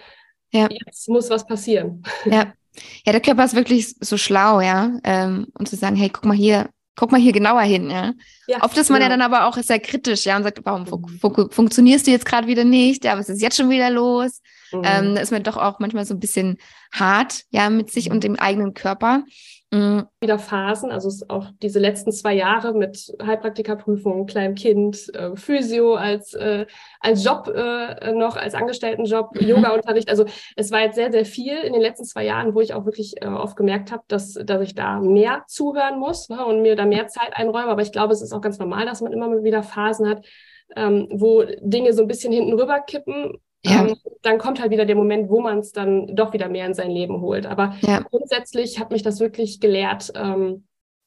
[0.52, 0.68] ja.
[0.70, 2.02] jetzt muss was passieren.
[2.26, 2.52] Ja.
[3.04, 4.92] Ja, der Körper ist wirklich so schlau, ja.
[5.04, 8.12] Ähm, und zu sagen, hey, guck mal hier, guck mal hier genauer hin, ja.
[8.46, 9.11] ja Oft ist man genau.
[9.11, 11.18] ja dann aber auch sehr kritisch, ja, und sagt, warum fun mhm.
[11.18, 13.04] fun funktionierst du jetzt gerade wieder nicht?
[13.04, 14.40] Ja, was ist jetzt schon wieder los?
[14.72, 14.83] Mhm.
[14.85, 16.59] Ähm, da ist man doch auch manchmal so ein bisschen
[16.92, 18.14] hart, ja, mit sich mhm.
[18.14, 19.24] und dem eigenen Körper.
[19.72, 20.09] Mhm.
[20.20, 26.35] Wieder Phasen, also auch diese letzten zwei Jahre mit Heilpraktikerprüfung, kleinem Kind, äh, Physio als,
[26.35, 26.66] äh,
[26.98, 29.46] als Job äh, noch, als Angestelltenjob, mhm.
[29.46, 30.09] Yoga-Unterricht.
[30.09, 30.24] Also
[30.56, 33.22] es war jetzt sehr, sehr viel in den letzten zwei Jahren, wo ich auch wirklich
[33.22, 36.85] äh, oft gemerkt habe, dass, dass ich da mehr zuhören muss ne, und mir da
[36.85, 37.68] mehr Zeit einräume.
[37.68, 40.26] Aber ich glaube, es ist auch ganz normal, dass man immer wieder Phasen hat,
[40.74, 43.86] ähm, wo Dinge so ein bisschen hinten rüber kippen ja.
[43.86, 46.74] Ähm, dann kommt halt wieder der Moment, wo man es dann doch wieder mehr in
[46.74, 47.46] sein Leben holt.
[47.46, 48.00] Aber ja.
[48.00, 50.64] grundsätzlich hat mich das wirklich gelehrt, ähm,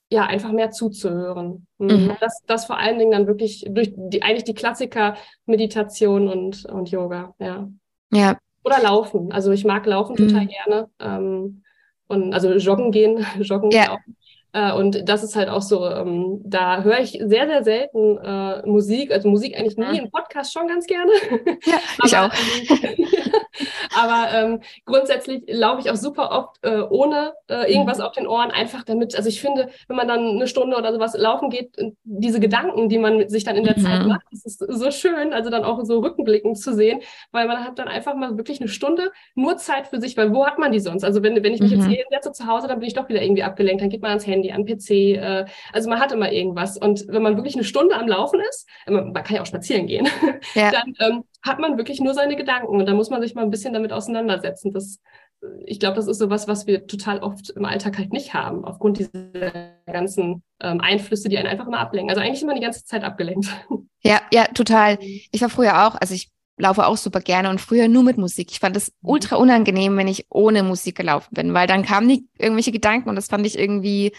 [0.10, 1.66] ja, einfach mehr zuzuhören.
[1.80, 1.88] Mhm.
[1.88, 2.12] mhm.
[2.20, 6.92] Das, das vor allen Dingen dann wirklich durch die, eigentlich die Klassiker Meditation und, und
[6.92, 7.68] Yoga, ja.
[8.12, 8.38] Ja.
[8.64, 9.32] Oder Laufen.
[9.32, 10.28] Also ich mag Laufen mhm.
[10.28, 10.90] total gerne.
[11.00, 11.64] Ähm,
[12.08, 13.88] und also joggen gehen, joggen ja.
[13.88, 14.16] laufen.
[14.54, 18.62] Äh, und das ist halt auch so, ähm, da höre ich sehr, sehr selten äh,
[18.68, 21.12] Musik, also Musik eigentlich nie, im Podcast schon ganz gerne.
[21.66, 22.32] Ja, ich auch.
[22.70, 23.08] Ähm,
[24.00, 28.04] aber ähm, grundsätzlich laufe ich auch super oft äh, ohne äh, irgendwas mhm.
[28.04, 31.16] auf den Ohren, einfach damit, also ich finde, wenn man dann eine Stunde oder sowas
[31.18, 33.82] laufen geht, diese Gedanken, die man sich dann in der mhm.
[33.82, 37.64] Zeit macht, das ist so schön, also dann auch so rückblickend zu sehen, weil man
[37.64, 40.72] hat dann einfach mal wirklich eine Stunde nur Zeit für sich, weil wo hat man
[40.72, 41.04] die sonst?
[41.04, 41.78] Also wenn, wenn ich mich mhm.
[41.78, 44.10] jetzt hier hinsetze zu Hause, dann bin ich doch wieder irgendwie abgelenkt, dann geht man
[44.10, 44.90] ans Handy Handy, am PC.
[44.90, 46.78] Äh, also man hat immer irgendwas.
[46.78, 49.88] Und wenn man wirklich eine Stunde am Laufen ist, äh, man, kann ja auch spazieren
[49.88, 50.08] gehen,
[50.56, 50.72] ja.
[50.72, 52.68] dann ähm, hat man wirklich nur seine Gedanken.
[52.68, 54.72] Und da muss man sich mal ein bisschen damit auseinandersetzen.
[54.72, 55.00] Das,
[55.66, 58.64] ich glaube, das ist so was, was wir total oft im Alltag halt nicht haben,
[58.64, 59.52] aufgrund dieser
[59.86, 62.10] ganzen ähm, Einflüsse, die einen einfach immer ablenken.
[62.10, 63.48] Also eigentlich immer die ganze Zeit abgelenkt.
[64.04, 64.98] Ja, ja, total.
[65.32, 68.52] Ich war früher auch, also ich laufe auch super gerne und früher nur mit Musik.
[68.52, 69.10] Ich fand es mhm.
[69.10, 73.16] ultra unangenehm, wenn ich ohne Musik gelaufen bin, weil dann kamen die irgendwelche Gedanken und
[73.16, 74.14] das fand ich irgendwie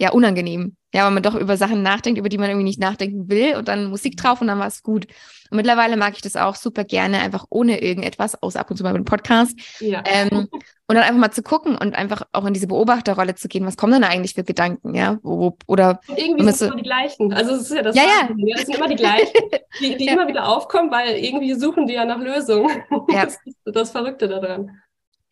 [0.00, 0.76] ja unangenehm.
[0.92, 3.68] Ja, weil man doch über Sachen nachdenkt, über die man irgendwie nicht nachdenken will und
[3.68, 5.06] dann Musik drauf und dann war es gut.
[5.50, 8.82] Und mittlerweile mag ich das auch super gerne, einfach ohne irgendetwas, außer ab und zu
[8.82, 9.56] mal mit dem Podcast.
[9.78, 10.02] Ja.
[10.06, 13.66] Ähm, und dann einfach mal zu gucken und einfach auch in diese Beobachterrolle zu gehen.
[13.66, 15.20] Was kommen denn eigentlich für Gedanken, ja?
[15.22, 17.32] Wo, oder irgendwie sind es immer die gleichen.
[17.32, 17.94] Also es ist ja das.
[17.94, 18.54] Ja, ja.
[18.54, 19.32] Es sind immer die gleichen,
[19.80, 20.12] die, die ja.
[20.14, 22.82] immer wieder aufkommen, weil irgendwie suchen die ja nach Lösungen.
[23.10, 23.26] Ja.
[23.30, 24.80] Das ist das Verrückte daran.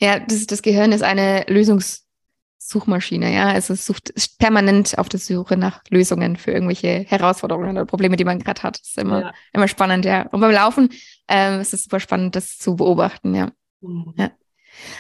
[0.00, 2.07] Ja, das, das Gehirn ist eine Lösungs
[2.58, 3.48] Suchmaschine, ja.
[3.48, 8.24] Also es sucht permanent auf der Suche nach Lösungen für irgendwelche Herausforderungen oder Probleme, die
[8.24, 8.80] man gerade hat.
[8.80, 9.34] Das ist immer, ja.
[9.52, 10.26] immer spannend, ja.
[10.28, 10.90] Und beim Laufen
[11.28, 13.50] ähm, ist es super spannend, das zu beobachten, ja.
[13.80, 14.14] Mhm.
[14.16, 14.30] ja.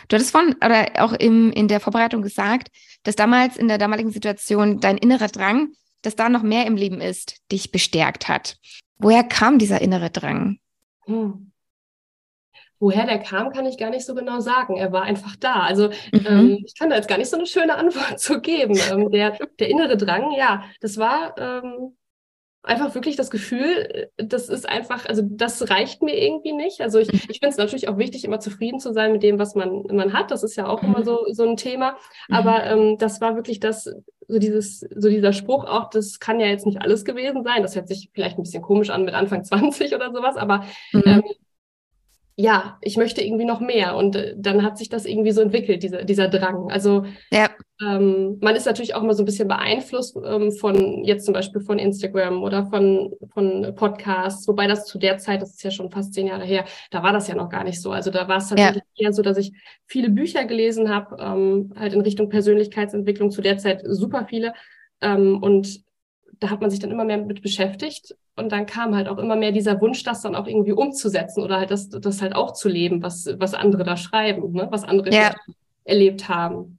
[0.08, 2.68] Du hattest von, oder auch im, in der Vorbereitung gesagt,
[3.02, 7.00] dass damals in der damaligen Situation dein innerer Drang, dass da noch mehr im Leben
[7.00, 8.56] ist, dich bestärkt hat.
[8.98, 10.58] Woher kam dieser innere Drang?
[11.04, 11.52] Hm.
[12.80, 14.76] Woher der kam, kann ich gar nicht so genau sagen.
[14.76, 15.60] Er war einfach da.
[15.60, 16.26] Also mhm.
[16.26, 18.78] ähm, ich kann da jetzt gar nicht so eine schöne Antwort zu geben.
[18.90, 21.96] Ähm, der, der innere Drang, ja, das war ähm,
[22.62, 26.80] einfach wirklich das Gefühl, das ist einfach, also das reicht mir irgendwie nicht.
[26.80, 29.54] Also ich, ich finde es natürlich auch wichtig, immer zufrieden zu sein mit dem, was
[29.54, 30.30] man, man hat.
[30.30, 30.88] Das ist ja auch mhm.
[30.88, 31.96] immer so, so ein Thema.
[32.28, 32.34] Mhm.
[32.34, 33.84] Aber ähm, das war wirklich das,
[34.28, 37.62] so dieses, so dieser Spruch auch, das kann ja jetzt nicht alles gewesen sein.
[37.62, 41.02] Das hört sich vielleicht ein bisschen komisch an mit Anfang 20 oder sowas, aber mhm.
[41.06, 41.22] ähm,
[42.40, 43.96] ja, ich möchte irgendwie noch mehr.
[43.96, 46.70] Und äh, dann hat sich das irgendwie so entwickelt, dieser, dieser Drang.
[46.70, 47.50] Also ja.
[47.82, 51.60] ähm, man ist natürlich auch mal so ein bisschen beeinflusst ähm, von jetzt zum Beispiel
[51.60, 55.90] von Instagram oder von, von Podcasts, wobei das zu der Zeit, das ist ja schon
[55.90, 57.90] fast zehn Jahre her, da war das ja noch gar nicht so.
[57.90, 59.08] Also da war es tatsächlich ja.
[59.08, 59.52] eher so, dass ich
[59.86, 64.54] viele Bücher gelesen habe, ähm, halt in Richtung Persönlichkeitsentwicklung, zu der Zeit super viele.
[65.00, 65.80] Ähm, und
[66.38, 69.36] da hat man sich dann immer mehr mit beschäftigt und dann kam halt auch immer
[69.36, 72.68] mehr dieser Wunsch, das dann auch irgendwie umzusetzen oder halt das, das halt auch zu
[72.68, 74.68] leben, was, was andere da schreiben, ne?
[74.70, 75.34] was andere ja.
[75.84, 76.78] erlebt haben.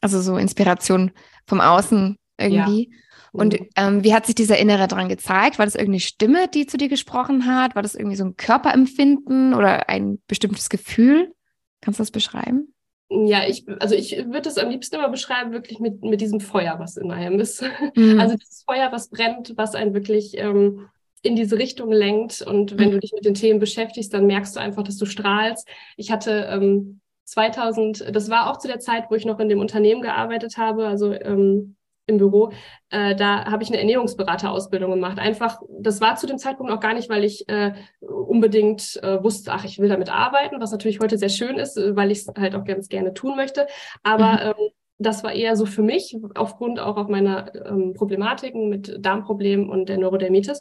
[0.00, 1.10] Also so Inspiration
[1.46, 2.90] vom Außen irgendwie.
[2.90, 2.98] Ja.
[3.32, 3.68] Und mhm.
[3.76, 5.58] ähm, wie hat sich dieser Innere dran gezeigt?
[5.58, 7.74] War das irgendeine Stimme, die zu dir gesprochen hat?
[7.74, 11.34] War das irgendwie so ein Körperempfinden oder ein bestimmtes Gefühl?
[11.80, 12.74] Kannst du das beschreiben?
[13.10, 16.78] Ja, ich, also ich würde es am liebsten immer beschreiben, wirklich mit, mit diesem Feuer,
[16.78, 17.62] was in einem ist.
[17.94, 18.20] Mhm.
[18.20, 20.88] Also dieses Feuer, was brennt, was einen wirklich ähm,
[21.22, 22.42] in diese Richtung lenkt.
[22.42, 22.92] Und wenn mhm.
[22.92, 25.66] du dich mit den Themen beschäftigst, dann merkst du einfach, dass du strahlst.
[25.96, 29.60] Ich hatte ähm, 2000, das war auch zu der Zeit, wo ich noch in dem
[29.60, 31.76] Unternehmen gearbeitet habe, also ähm,
[32.08, 32.50] im Büro,
[32.90, 35.18] äh, da habe ich eine Ernährungsberaterausbildung gemacht.
[35.18, 39.52] Einfach, das war zu dem Zeitpunkt auch gar nicht, weil ich äh, unbedingt äh, wusste,
[39.52, 42.28] ach, ich will damit arbeiten, was natürlich heute sehr schön ist, äh, weil ich es
[42.36, 43.66] halt auch ganz gerne tun möchte.
[44.02, 44.38] Aber mhm.
[44.40, 49.70] ähm, das war eher so für mich, aufgrund auch auf meiner ähm, Problematiken mit Darmproblemen
[49.70, 50.60] und der Neurodermitis.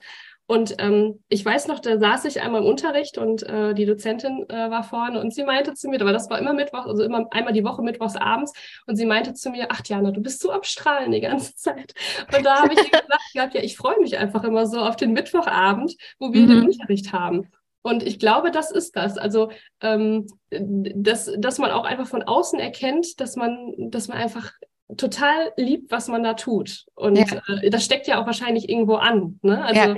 [0.49, 4.49] Und ähm, ich weiß noch, da saß ich einmal im Unterricht und äh, die Dozentin
[4.49, 7.27] äh, war vorne und sie meinte zu mir, aber das war immer Mittwoch, also immer
[7.31, 8.53] einmal die Woche mittwochs abends,
[8.85, 11.93] und sie meinte zu mir, ach Jana, du bist so am Strahlen die ganze Zeit.
[12.33, 15.11] Und da habe ich gesagt, gehabt, ja, ich freue mich einfach immer so auf den
[15.11, 16.47] Mittwochabend, wo wir mhm.
[16.47, 17.51] den Unterricht haben.
[17.81, 19.17] Und ich glaube, das ist das.
[19.17, 24.53] Also, ähm, dass, dass man auch einfach von außen erkennt, dass man, dass man einfach
[24.95, 26.85] total liebt, was man da tut.
[26.95, 27.41] Und ja.
[27.61, 29.39] äh, das steckt ja auch wahrscheinlich irgendwo an.
[29.41, 29.63] Ne?
[29.63, 29.97] Also, ja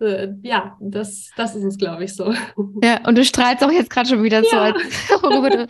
[0.00, 2.32] äh, ja, das, das ist es, glaube ich, so.
[2.82, 4.50] Ja, und du strahlst auch jetzt gerade schon wieder ja.
[4.50, 4.82] so, als,
[5.22, 5.66] worüber du,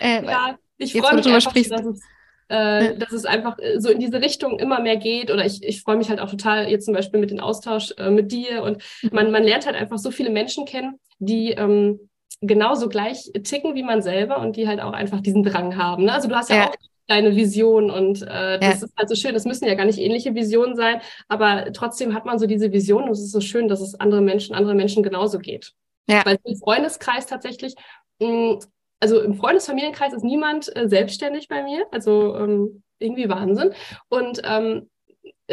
[0.00, 1.72] äh, ja, ich freue mich einfach, sprichst.
[1.72, 2.00] dass es,
[2.48, 5.30] äh, dass es einfach äh, so in diese Richtung immer mehr geht.
[5.30, 8.10] Oder ich, ich freue mich halt auch total jetzt zum Beispiel mit dem Austausch äh,
[8.10, 8.62] mit dir.
[8.62, 9.10] Und mhm.
[9.12, 13.82] man, man lernt halt einfach so viele Menschen kennen, die ähm, genauso gleich ticken wie
[13.82, 16.04] man selber und die halt auch einfach diesen Drang haben.
[16.04, 16.12] Ne?
[16.12, 16.68] Also du hast ja, ja.
[16.68, 16.74] auch
[17.06, 18.86] deine Vision und äh, das ja.
[18.86, 19.34] ist halt so schön.
[19.34, 23.04] Das müssen ja gar nicht ähnliche Visionen sein, aber trotzdem hat man so diese Vision
[23.04, 25.72] und es ist so schön, dass es andere Menschen, andere Menschen genauso geht.
[26.08, 26.24] Ja.
[26.24, 27.74] Weil im Freundeskreis tatsächlich,
[28.20, 28.58] mh, hm,
[29.00, 33.72] also im Freundesfamilienkreis ist niemand äh, selbstständig bei mir, also ähm, irgendwie Wahnsinn.
[34.08, 34.88] Und ähm,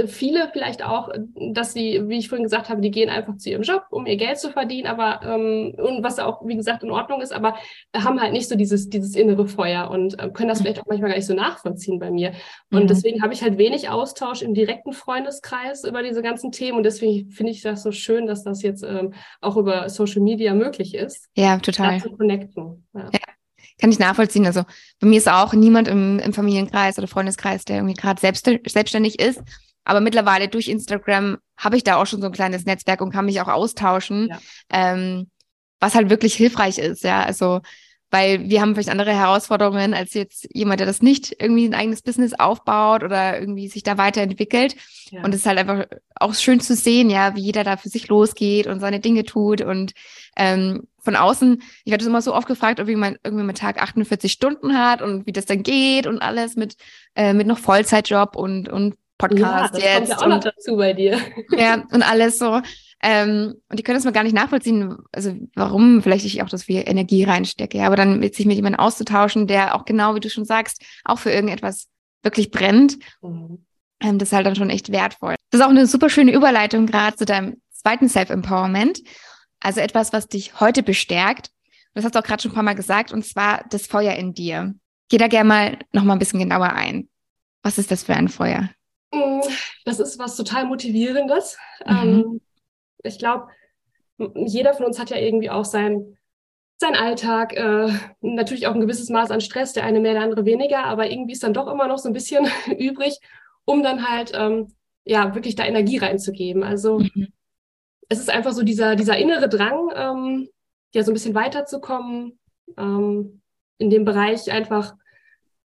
[0.08, 1.10] viele vielleicht auch,
[1.54, 4.18] dass sie, wie ich vorhin gesagt habe, die gehen einfach zu ihrem Job, um ihr
[4.18, 7.56] Geld zu verdienen, aber ähm, und was auch, wie gesagt, in Ordnung ist, aber
[7.96, 10.64] haben halt nicht so dieses, dieses innere Feuer und äh, können das mhm.
[10.64, 12.34] vielleicht auch manchmal gar nicht so nachvollziehen bei mir.
[12.72, 12.88] Und mhm.
[12.88, 17.30] deswegen habe ich halt wenig Austausch im direkten Freundeskreis über diese ganzen Themen und deswegen
[17.30, 21.30] finde ich das so schön, dass das jetzt ähm, auch über Social Media möglich ist.
[21.36, 22.00] Ja, total.
[22.00, 22.88] Zu connecten.
[22.94, 23.10] Ja.
[23.14, 23.20] ja.
[23.80, 24.46] Kann ich nachvollziehen.
[24.46, 24.64] Also
[25.00, 29.20] bei mir ist auch niemand im, im Familienkreis oder Freundeskreis, der irgendwie gerade selbst, selbstständig
[29.20, 29.42] ist.
[29.90, 33.26] Aber mittlerweile durch Instagram habe ich da auch schon so ein kleines Netzwerk und kann
[33.26, 34.40] mich auch austauschen, ja.
[34.70, 35.32] ähm,
[35.80, 37.04] was halt wirklich hilfreich ist.
[37.04, 37.62] Ja, also
[38.12, 42.04] weil wir haben vielleicht andere Herausforderungen als jetzt jemand, der das nicht irgendwie ein eigenes
[42.04, 44.76] Business aufbaut oder irgendwie sich da weiterentwickelt.
[45.10, 45.24] Ja.
[45.24, 48.10] Und es ist halt einfach auch schön zu sehen, ja, wie jeder da für sich
[48.10, 49.62] losgeht und seine Dinge tut.
[49.62, 49.94] Und
[50.38, 54.32] ähm, von außen, ich werde immer so oft gefragt, ob jemand irgendwie mit Tag 48
[54.32, 56.76] Stunden hat und wie das dann geht und alles mit,
[57.16, 59.94] äh, mit noch Vollzeitjob und, und Podcast ja, das jetzt.
[59.96, 61.20] Kommt ja auch und, noch dazu bei dir.
[61.56, 62.62] Ja, und alles so.
[63.02, 66.64] Ähm, und die können das mal gar nicht nachvollziehen, also warum vielleicht ich auch das
[66.64, 67.78] viel Energie reinstecke.
[67.78, 70.84] Ja, aber dann mit sich mit jemandem auszutauschen, der auch genau, wie du schon sagst,
[71.06, 71.88] auch für irgendetwas
[72.24, 73.66] wirklich brennt, mhm.
[74.02, 75.36] ähm, das ist halt dann schon echt wertvoll.
[75.52, 79.00] Das ist auch eine super schöne Überleitung gerade zu deinem zweiten Self-Empowerment.
[79.62, 81.52] Also etwas, was dich heute bestärkt.
[81.94, 84.34] Das hast du auch gerade schon ein paar Mal gesagt, und zwar das Feuer in
[84.34, 84.74] dir.
[85.10, 87.10] Geh da gerne mal noch mal ein bisschen genauer ein.
[87.64, 88.70] Was ist das für ein Feuer?
[89.12, 89.42] Mm,
[89.86, 91.58] das ist was total Motivierendes.
[91.86, 91.96] Mhm.
[91.96, 92.42] Ähm,
[93.04, 93.48] ich glaube,
[94.36, 96.18] jeder von uns hat ja irgendwie auch sein,
[96.78, 97.92] sein Alltag, äh,
[98.22, 101.34] natürlich auch ein gewisses Maß an Stress, der eine mehr, der andere weniger, aber irgendwie
[101.34, 103.20] ist dann doch immer noch so ein bisschen übrig,
[103.66, 104.74] um dann halt ähm,
[105.06, 106.64] ja wirklich da Energie reinzugeben.
[106.64, 107.28] Also mhm.
[108.10, 110.50] es ist einfach so dieser, dieser innere Drang, ähm,
[110.94, 112.40] ja so ein bisschen weiterzukommen,
[112.78, 113.42] ähm,
[113.78, 114.94] in dem Bereich einfach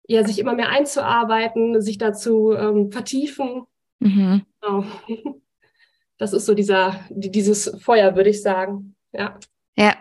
[0.07, 3.65] ja, sich immer mehr einzuarbeiten, sich dazu ähm, vertiefen.
[4.01, 4.43] Mhm.
[4.61, 4.85] Genau.
[6.17, 8.95] Das ist so dieser, dieses Feuer, würde ich sagen.
[9.13, 9.37] Ja.
[9.77, 9.97] Ja.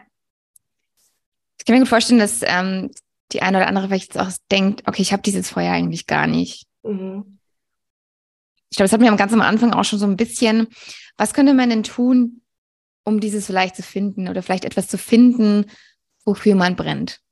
[1.57, 2.91] Ich kann mir gut vorstellen, dass ähm,
[3.31, 6.67] die eine oder andere vielleicht auch denkt, okay, ich habe dieses Feuer eigentlich gar nicht.
[6.83, 7.39] Mhm.
[8.69, 10.67] Ich glaube, das hatten wir ganz am Anfang auch schon so ein bisschen.
[11.17, 12.41] Was könnte man denn tun,
[13.03, 15.65] um dieses vielleicht zu finden oder vielleicht etwas zu finden,
[16.25, 17.22] wofür man brennt?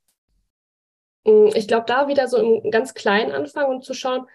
[1.25, 4.25] Mm, ich glaube, da wieder so im ganz kleinen anfangen und zu schauen,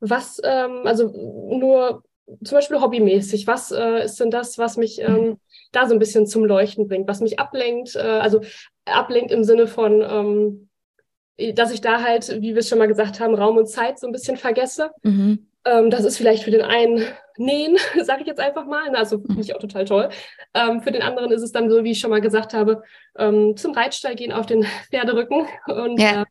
[0.00, 2.02] was, ähm, also nur
[2.42, 5.38] zum Beispiel hobbymäßig, was äh, ist denn das, was mich ähm,
[5.72, 8.40] da so ein bisschen zum Leuchten bringt, was mich ablenkt, äh, also
[8.86, 13.20] ablenkt im Sinne von, ähm, dass ich da halt, wie wir es schon mal gesagt
[13.20, 14.90] haben, Raum und Zeit so ein bisschen vergesse.
[15.02, 15.46] Mhm.
[15.64, 17.04] Ähm, das ist vielleicht für den einen
[17.36, 18.90] Nähen, sage ich jetzt einfach mal.
[18.90, 20.08] Ne, also finde ich auch total toll.
[20.54, 22.82] Ähm, für den anderen ist es dann so, wie ich schon mal gesagt habe,
[23.16, 25.46] ähm, zum Reitstall gehen auf den Pferderücken.
[25.66, 26.24] Und ja, äh,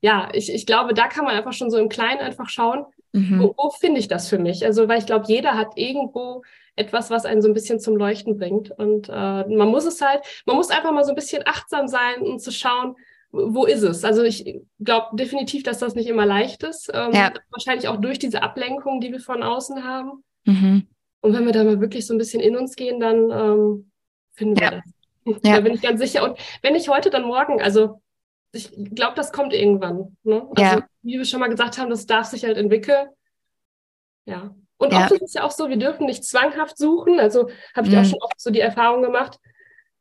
[0.00, 3.40] ja ich, ich glaube, da kann man einfach schon so im Kleinen einfach schauen, mhm.
[3.40, 4.64] wo, wo finde ich das für mich?
[4.64, 6.42] Also, weil ich glaube, jeder hat irgendwo
[6.78, 8.70] etwas, was einen so ein bisschen zum Leuchten bringt.
[8.70, 12.22] Und äh, man muss es halt, man muss einfach mal so ein bisschen achtsam sein
[12.22, 12.94] und zu schauen,
[13.30, 14.04] wo ist es?
[14.04, 16.90] Also ich glaube definitiv, dass das nicht immer leicht ist.
[16.94, 17.32] Ähm, ja.
[17.50, 20.24] Wahrscheinlich auch durch diese Ablenkung, die wir von außen haben.
[20.44, 20.86] Mhm.
[21.20, 23.90] Und wenn wir da mal wirklich so ein bisschen in uns gehen, dann ähm,
[24.32, 24.70] finden wir ja.
[24.70, 24.84] das.
[25.44, 25.56] Ja.
[25.56, 26.24] Da bin ich ganz sicher.
[26.24, 27.60] Und wenn nicht heute, dann morgen.
[27.60, 28.00] Also
[28.52, 30.16] ich glaube, das kommt irgendwann.
[30.22, 30.46] Ne?
[30.56, 30.86] Also, ja.
[31.02, 33.08] wie wir schon mal gesagt haben, das darf sich halt entwickeln.
[34.24, 34.54] Ja.
[34.78, 35.04] Und ja.
[35.04, 37.18] oft ist es ja auch so, wir dürfen nicht zwanghaft suchen.
[37.18, 38.00] Also habe ich mhm.
[38.00, 39.38] auch schon oft so die Erfahrung gemacht.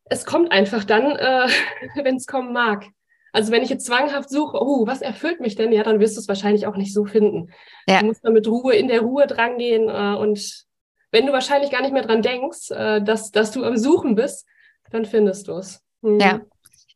[0.05, 1.47] Es kommt einfach dann, äh,
[2.03, 2.85] wenn es kommen mag.
[3.33, 5.71] Also wenn ich jetzt zwanghaft suche, oh, was erfüllt mich denn?
[5.71, 7.51] Ja, dann wirst du es wahrscheinlich auch nicht so finden.
[7.87, 7.99] Ja.
[7.99, 10.65] Du musst dann mit Ruhe in der Ruhe drangehen äh, und
[11.11, 14.47] wenn du wahrscheinlich gar nicht mehr dran denkst, äh, dass, dass du am Suchen bist,
[14.91, 15.83] dann findest du es.
[16.01, 16.19] Mhm.
[16.19, 16.41] Ja,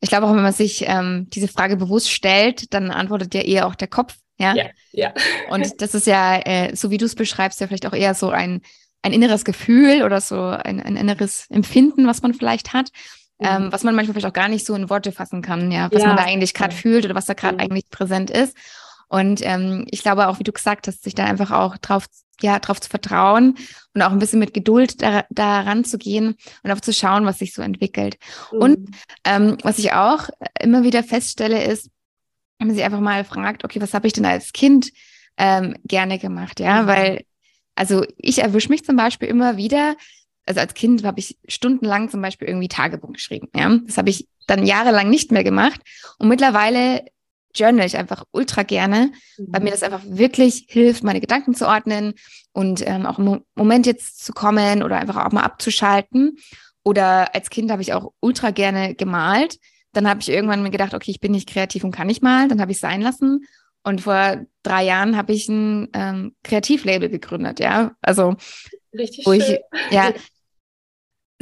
[0.02, 3.68] ich glaube auch, wenn man sich ähm, diese Frage bewusst stellt, dann antwortet ja eher
[3.68, 4.16] auch der Kopf.
[4.40, 4.66] Ja, ja.
[4.92, 5.14] ja.
[5.50, 8.30] Und das ist ja, äh, so wie du es beschreibst, ja vielleicht auch eher so
[8.32, 8.62] ein,
[9.04, 12.90] ein inneres Gefühl oder so ein, ein inneres Empfinden, was man vielleicht hat.
[13.40, 13.72] ähm, mhm.
[13.72, 16.08] was man manchmal vielleicht auch gar nicht so in Worte fassen kann, ja, was ja.
[16.08, 17.62] man da eigentlich gerade fühlt oder was da gerade mhm.
[17.62, 18.58] eigentlich präsent ist.
[19.08, 22.06] Und ähm, ich glaube auch, wie du gesagt hast, sich da einfach auch drauf,
[22.44, 23.56] ja, drauf zu vertrauen
[23.94, 27.40] und auch ein bisschen mit Geduld da, daran zu gehen und auch zu schauen, was
[27.40, 28.18] sich so entwickelt.
[28.52, 28.60] Mhm.
[28.60, 28.90] Und
[29.26, 31.90] ähm, was ich auch immer wieder feststelle, ist,
[32.60, 34.92] wenn man sich einfach mal fragt, okay, was habe ich denn als Kind
[35.38, 36.88] ähm, gerne gemacht, ja, mhm.
[36.88, 37.26] weil
[37.76, 39.96] also ich erwische mich zum Beispiel immer wieder,
[40.46, 43.48] also als Kind habe ich stundenlang zum Beispiel irgendwie Tagebuch geschrieben.
[43.56, 43.76] Ja?
[43.86, 45.82] Das habe ich dann jahrelang nicht mehr gemacht.
[46.18, 47.06] Und mittlerweile
[47.54, 49.66] journal ich einfach ultra gerne, weil mhm.
[49.66, 52.14] mir das einfach wirklich hilft, meine Gedanken zu ordnen
[52.54, 56.38] und ähm, auch im Moment jetzt zu kommen oder einfach auch mal abzuschalten.
[56.84, 59.60] Oder als Kind habe ich auch ultra gerne gemalt.
[59.94, 62.50] Dann habe ich irgendwann mir gedacht, okay, ich bin nicht kreativ und kann nicht malen.
[62.50, 63.46] Dann habe ich es sein lassen.
[63.84, 67.96] Und vor drei Jahren habe ich ein ähm, Kreativlabel gegründet, ja.
[68.02, 68.36] Also
[68.98, 69.42] Richtig wo schön.
[69.42, 69.60] ich,
[69.92, 70.12] ja,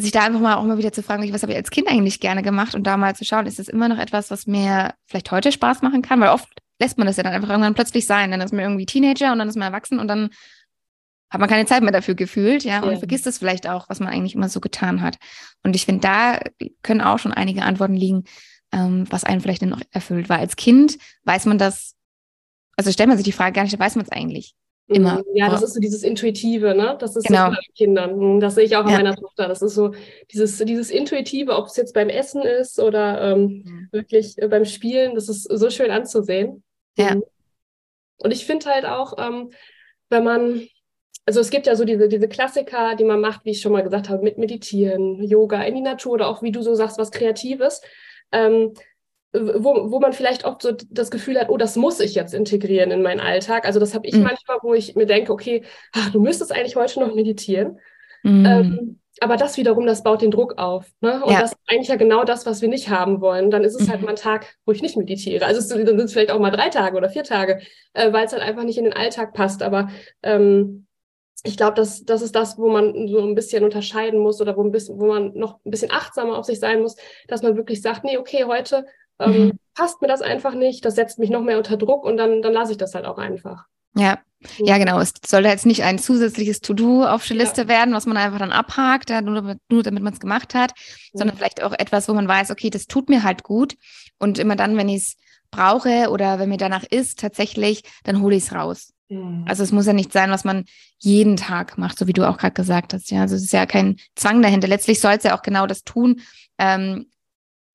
[0.02, 2.20] sich da einfach mal auch mal wieder zu fragen, was habe ich als Kind eigentlich
[2.20, 5.32] gerne gemacht und da mal zu schauen, ist das immer noch etwas, was mir vielleicht
[5.32, 6.48] heute Spaß machen kann, weil oft
[6.80, 9.40] lässt man das ja dann einfach irgendwann plötzlich sein, dann ist man irgendwie Teenager und
[9.40, 10.30] dann ist man erwachsen und dann
[11.30, 12.98] hat man keine Zeit mehr dafür gefühlt, ja, und ja.
[12.98, 15.18] vergisst es vielleicht auch, was man eigentlich immer so getan hat.
[15.64, 16.40] Und ich finde, da
[16.82, 18.24] können auch schon einige Antworten liegen,
[18.72, 20.28] ähm, was einen vielleicht noch erfüllt.
[20.30, 21.96] Weil als Kind weiß man das,
[22.78, 24.56] also stellt man sich die Frage gar nicht, da weiß man es eigentlich.
[24.90, 25.20] Immer.
[25.20, 25.36] Mhm.
[25.36, 26.98] Ja, das ist so dieses Intuitive, ne?
[27.00, 27.50] Das ist genau.
[27.50, 28.18] so bei Kindern.
[28.18, 28.98] Mhm, das sehe ich auch an ja.
[28.98, 29.48] meiner Tochter.
[29.48, 29.94] Das ist so
[30.32, 34.00] dieses, dieses Intuitive, ob es jetzt beim Essen ist oder ähm, ja.
[34.00, 36.64] wirklich äh, beim Spielen, das ist so schön anzusehen.
[36.98, 37.16] Ja.
[37.16, 37.24] Mhm.
[38.18, 39.52] Und ich finde halt auch, ähm,
[40.10, 40.68] wenn man,
[41.28, 43.84] also es gibt ja so diese, diese Klassiker, die man macht, wie ich schon mal
[43.84, 47.12] gesagt habe, mit Meditieren, Yoga, in die Natur oder auch, wie du so sagst, was
[47.12, 47.82] Kreatives.
[48.32, 48.74] Ähm,
[49.34, 52.92] wo, wo man vielleicht auch so das Gefühl hat, oh, das muss ich jetzt integrieren
[52.92, 53.66] in meinen Alltag.
[53.66, 54.24] Also das habe ich mhm.
[54.24, 55.64] manchmal, wo ich mir denke, okay,
[55.94, 57.80] ach, du müsstest eigentlich heute noch meditieren.
[58.24, 58.46] Mhm.
[58.46, 60.92] Ähm, aber das wiederum, das baut den Druck auf.
[61.02, 61.24] Ne?
[61.24, 61.42] Und ja.
[61.42, 63.52] das ist eigentlich ja genau das, was wir nicht haben wollen.
[63.52, 63.92] Dann ist es halt mhm.
[63.92, 65.46] halt mal ein Tag, wo ich nicht meditiere.
[65.46, 67.60] Also es, dann sind es vielleicht auch mal drei Tage oder vier Tage,
[67.94, 69.62] äh, weil es halt einfach nicht in den Alltag passt.
[69.62, 69.90] Aber
[70.24, 70.88] ähm,
[71.44, 74.64] ich glaube, das, das ist das, wo man so ein bisschen unterscheiden muss oder wo,
[74.64, 76.96] ein bisschen, wo man noch ein bisschen achtsamer auf sich sein muss,
[77.28, 78.86] dass man wirklich sagt, nee, okay, heute
[79.20, 79.60] ähm, mhm.
[79.76, 82.54] passt mir das einfach nicht, das setzt mich noch mehr unter Druck und dann, dann
[82.54, 83.66] lasse ich das halt auch einfach.
[83.96, 84.20] Ja.
[84.58, 85.02] Ja, genau.
[85.02, 87.68] Es soll jetzt nicht ein zusätzliches To-Do auf der Liste ja.
[87.68, 91.20] werden, was man einfach dann abhakt, ja, nur, damit, damit man es gemacht hat, ja.
[91.20, 93.76] sondern vielleicht auch etwas, wo man weiß, okay, das tut mir halt gut.
[94.18, 95.18] Und immer dann, wenn ich es
[95.52, 98.94] brauche oder wenn mir danach ist, tatsächlich, dann hole ich es raus.
[99.10, 99.44] Mhm.
[99.46, 100.64] Also es muss ja nicht sein, was man
[101.00, 103.12] jeden Tag macht, so wie du auch gerade gesagt hast.
[103.12, 104.70] Ja, also es ist ja kein Zwang dahinter.
[104.70, 106.22] Letztlich soll es ja auch genau das tun,
[106.58, 107.08] ähm,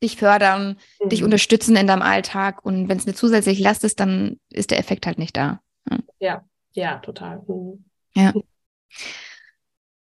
[0.05, 1.09] dich fördern, mhm.
[1.09, 2.65] dich unterstützen in deinem Alltag.
[2.65, 5.61] Und wenn es eine zusätzliche Last ist, dann ist der Effekt halt nicht da.
[5.91, 7.43] Ja, ja, ja total.
[7.49, 7.85] Mhm.
[8.15, 8.33] Ja.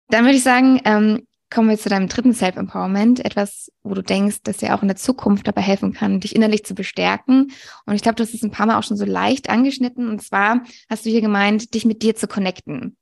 [0.08, 4.44] Dann würde ich sagen, ähm, kommen wir zu deinem dritten Self-Empowerment, etwas, wo du denkst,
[4.44, 7.52] dass dir auch in der Zukunft dabei helfen kann, dich innerlich zu bestärken.
[7.86, 10.10] Und ich glaube, du hast es ein paar Mal auch schon so leicht angeschnitten.
[10.10, 12.98] Und zwar hast du hier gemeint, dich mit dir zu connecten.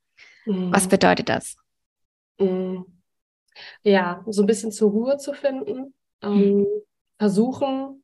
[0.46, 0.72] Mhm.
[0.72, 1.58] Was bedeutet das?
[2.40, 2.86] Mhm.
[3.84, 6.66] Ja, so ein bisschen zur Ruhe zu finden, ähm,
[7.18, 8.04] versuchen,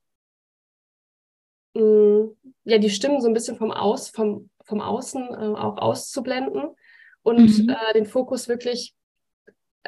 [1.74, 5.78] mh, mm, ja, die Stimmen so ein bisschen vom, Aus, vom, vom Außen äh, auch
[5.78, 6.76] auszublenden
[7.24, 7.70] und mhm.
[7.70, 8.96] äh, den Fokus wirklich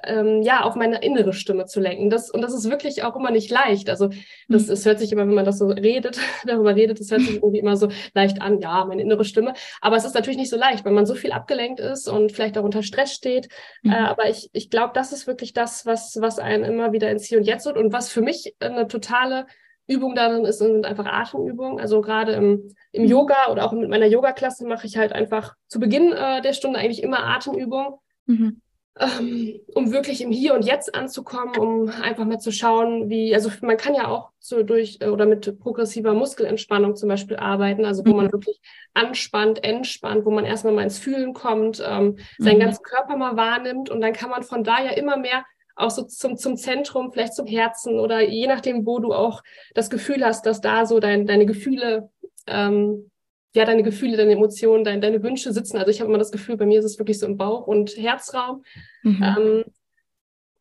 [0.03, 2.10] ähm, ja, auf meine innere Stimme zu lenken.
[2.10, 3.89] Das, und das ist wirklich auch immer nicht leicht.
[3.89, 4.10] Also
[4.47, 4.89] das, das mhm.
[4.89, 7.77] hört sich immer, wenn man das so redet, darüber redet, das hört sich irgendwie immer
[7.77, 9.53] so leicht an, ja, meine innere Stimme.
[9.81, 12.58] Aber es ist natürlich nicht so leicht, weil man so viel abgelenkt ist und vielleicht
[12.58, 13.49] auch unter Stress steht.
[13.84, 13.91] Mhm.
[13.91, 17.25] Äh, aber ich, ich glaube, das ist wirklich das, was, was einen immer wieder ins
[17.25, 19.47] Hier und Jetzt wird und was für mich eine totale
[19.88, 21.79] Übung darin ist, sind einfach Atemübungen.
[21.79, 23.10] Also gerade im, im mhm.
[23.10, 26.79] Yoga oder auch mit meiner Yoga-Klasse mache ich halt einfach zu Beginn äh, der Stunde
[26.79, 27.93] eigentlich immer Atemübungen.
[28.25, 28.62] Mhm
[28.97, 33.75] um wirklich im Hier und Jetzt anzukommen, um einfach mal zu schauen, wie, also man
[33.75, 38.12] kann ja auch so durch äh, oder mit progressiver Muskelentspannung zum Beispiel arbeiten, also wo
[38.12, 38.15] mhm.
[38.15, 38.62] man wirklich
[38.93, 42.62] anspannt, entspannt, wo man erstmal mal ins Fühlen kommt, ähm, seinen mhm.
[42.62, 45.43] ganzen Körper mal wahrnimmt und dann kann man von da ja immer mehr
[45.75, 49.89] auch so zum, zum Zentrum, vielleicht zum Herzen oder je nachdem, wo du auch das
[49.89, 52.10] Gefühl hast, dass da so dein, deine Gefühle
[52.47, 53.12] ähm,
[53.56, 55.78] ja, deine Gefühle, deine Emotionen, dein, deine Wünsche sitzen.
[55.78, 57.98] Also ich habe immer das Gefühl, bei mir ist es wirklich so im Bauch- und
[57.98, 58.63] Herzraum.
[59.04, 59.24] Mhm.
[59.24, 59.63] Ähm,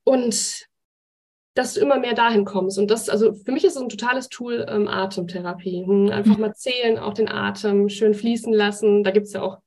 [0.04, 0.66] und
[1.54, 2.78] dass du immer mehr dahin kommst.
[2.78, 5.84] Und das, also für mich ist es ein totales Tool ähm, Atemtherapie.
[5.84, 6.40] Hm, einfach mhm.
[6.40, 9.02] mal zählen, auch den Atem schön fließen lassen.
[9.02, 9.58] Da gibt es ja auch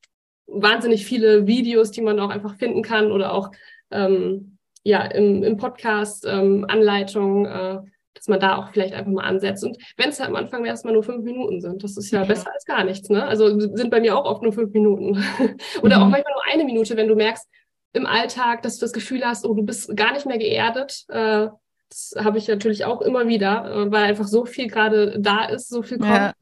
[0.47, 3.51] wahnsinnig viele Videos, die man auch einfach finden kann oder auch
[3.91, 7.45] ähm, ja, im, im Podcast ähm, Anleitungen.
[7.45, 7.81] Äh,
[8.17, 9.63] dass man da auch vielleicht einfach mal ansetzt.
[9.63, 12.51] Und wenn es halt am Anfang erstmal nur fünf Minuten sind, das ist ja, besser
[12.53, 13.09] als gar nichts.
[13.09, 13.25] Ne?
[13.25, 15.23] Also sind bei mir auch oft nur fünf Minuten.
[15.81, 16.03] Oder mhm.
[16.03, 17.47] auch manchmal nur eine Minute, wenn du merkst
[17.93, 21.05] im Alltag, dass du das Gefühl hast, oh, du bist gar nicht mehr geerdet.
[21.09, 21.47] Äh,
[21.89, 25.69] Das habe ich natürlich auch immer wieder, äh, weil einfach so viel gerade da ist,
[25.69, 26.11] so viel kommt.
[26.11, 26.33] Ja.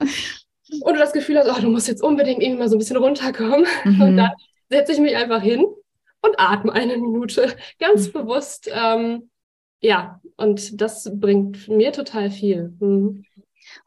[0.82, 2.98] Und du das Gefühl hast, oh, du musst jetzt unbedingt irgendwie mal so ein bisschen
[2.98, 3.66] runterkommen.
[3.86, 4.02] Mhm.
[4.02, 4.32] Und dann
[4.70, 5.64] setze ich mich einfach hin
[6.22, 8.12] und atme eine Minute ganz mhm.
[8.14, 8.70] bewusst.
[8.74, 9.30] Ähm,
[9.80, 12.74] ja, und das bringt mir total viel.
[12.80, 13.26] Mhm.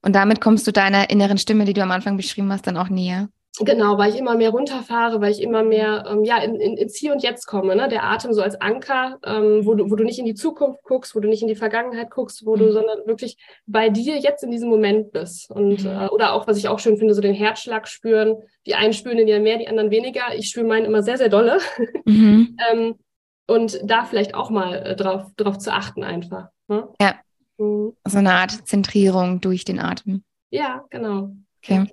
[0.02, 2.88] Und damit kommst du deiner inneren Stimme, die du am Anfang beschrieben hast, dann auch
[2.88, 3.28] näher.
[3.60, 6.96] Genau, weil ich immer mehr runterfahre, weil ich immer mehr ähm, ja, in, in, ins
[6.96, 7.74] Hier und Jetzt komme.
[7.74, 7.88] Ne?
[7.88, 11.16] Der Atem so als Anker, ähm, wo, du, wo du nicht in die Zukunft guckst,
[11.16, 12.60] wo du nicht in die Vergangenheit guckst, wo mhm.
[12.60, 13.36] du, sondern wirklich
[13.66, 15.50] bei dir jetzt in diesem Moment bist.
[15.50, 15.90] Und, mhm.
[15.90, 18.36] äh, oder auch, was ich auch schön finde, so den Herzschlag spüren.
[18.66, 20.34] Die einen spüren den ja mehr, die anderen weniger.
[20.36, 21.58] Ich spüre meinen immer sehr, sehr dolle.
[22.04, 22.56] Mhm.
[22.72, 22.94] ähm,
[23.48, 26.50] und da vielleicht auch mal äh, drauf, drauf zu achten einfach.
[26.68, 26.88] Ne?
[27.00, 27.14] Ja.
[27.56, 27.96] Mhm.
[28.06, 30.22] So eine Art Zentrierung durch den Atem.
[30.50, 31.34] Ja, genau.
[31.58, 31.86] Okay.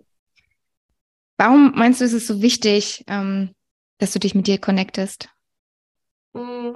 [1.38, 3.56] Warum meinst du, ist es so wichtig, ähm,
[3.98, 5.30] dass du dich mit dir connectest?
[6.34, 6.76] Mhm.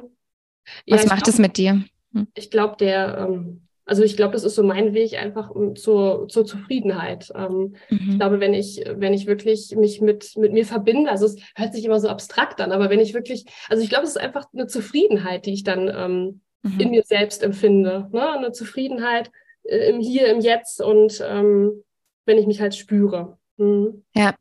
[0.85, 1.85] Ja, Was macht glaub, es mit dir?
[2.13, 2.27] Hm?
[2.33, 6.45] Ich glaube, der, ähm, also ich glaube, das ist so mein Weg einfach zur, zur
[6.45, 7.31] Zufriedenheit.
[7.35, 8.09] Ähm, mhm.
[8.11, 11.73] Ich glaube, wenn ich, wenn ich wirklich mich mit, mit mir verbinde, also es hört
[11.73, 14.45] sich immer so abstrakt an, aber wenn ich wirklich, also ich glaube, es ist einfach
[14.53, 16.79] eine Zufriedenheit, die ich dann ähm, mhm.
[16.79, 18.07] in mir selbst empfinde.
[18.11, 18.29] Ne?
[18.29, 19.31] Eine Zufriedenheit
[19.63, 21.83] äh, im Hier, im Jetzt und ähm,
[22.27, 23.39] wenn ich mich halt spüre.
[23.57, 24.03] Mhm.
[24.15, 24.35] Ja.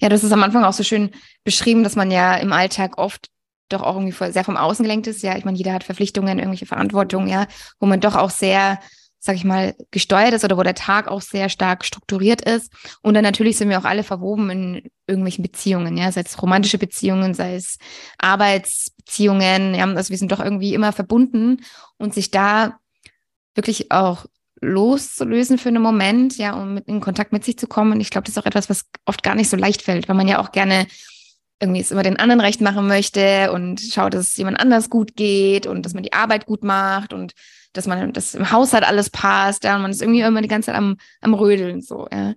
[0.00, 1.10] Ja, das ist am Anfang auch so schön
[1.44, 3.28] beschrieben, dass man ja im Alltag oft
[3.72, 5.22] doch auch irgendwie sehr vom Außen gelenkt ist.
[5.22, 7.46] Ja, ich meine, jeder hat Verpflichtungen, irgendwelche Verantwortungen, ja,
[7.78, 8.78] wo man doch auch sehr,
[9.18, 12.72] sag ich mal, gesteuert ist oder wo der Tag auch sehr stark strukturiert ist.
[13.02, 16.78] Und dann natürlich sind wir auch alle verwoben in irgendwelchen Beziehungen, ja, sei es romantische
[16.78, 17.78] Beziehungen, sei es
[18.18, 21.62] Arbeitsbeziehungen, ja, also wir sind doch irgendwie immer verbunden
[21.98, 22.78] und sich da
[23.54, 24.26] wirklich auch
[24.62, 27.92] loszulösen für einen Moment, ja, um in Kontakt mit sich zu kommen.
[27.92, 30.16] Und ich glaube, das ist auch etwas, was oft gar nicht so leicht fällt, weil
[30.16, 30.86] man ja auch gerne
[31.60, 35.14] irgendwie es immer den anderen recht machen möchte und schaut, dass es jemand anders gut
[35.14, 37.34] geht und dass man die Arbeit gut macht und
[37.72, 40.66] dass man das im Haushalt alles passt, ja, und man ist irgendwie immer die ganze
[40.66, 42.34] Zeit am, am Rödeln so, ja.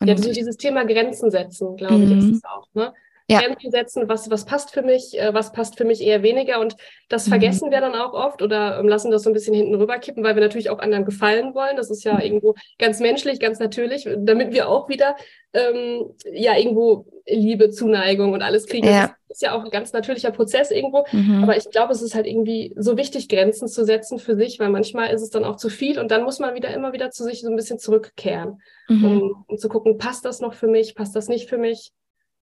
[0.00, 2.32] Und ja, dieses Thema Grenzen setzen, glaube ich, ist mhm.
[2.32, 2.92] es auch, ne?
[3.30, 3.40] Ja.
[3.40, 6.60] Grenzen setzen, was, was passt für mich, äh, was passt für mich eher weniger.
[6.60, 6.76] Und
[7.08, 7.30] das mhm.
[7.30, 10.34] vergessen wir dann auch oft oder ähm, lassen das so ein bisschen hinten rüberkippen, weil
[10.34, 11.76] wir natürlich auch anderen gefallen wollen.
[11.76, 12.20] Das ist ja mhm.
[12.20, 15.16] irgendwo ganz menschlich, ganz natürlich, damit wir auch wieder
[15.52, 18.86] ähm, ja irgendwo Liebe, Zuneigung und alles kriegen.
[18.86, 19.14] Ja.
[19.28, 21.04] Das ist ja auch ein ganz natürlicher Prozess irgendwo.
[21.12, 21.44] Mhm.
[21.44, 24.70] Aber ich glaube, es ist halt irgendwie so wichtig, Grenzen zu setzen für sich, weil
[24.70, 27.24] manchmal ist es dann auch zu viel und dann muss man wieder immer wieder zu
[27.24, 29.04] sich so ein bisschen zurückkehren, mhm.
[29.04, 31.92] um, um, zu gucken, passt das noch für mich, passt das nicht für mich.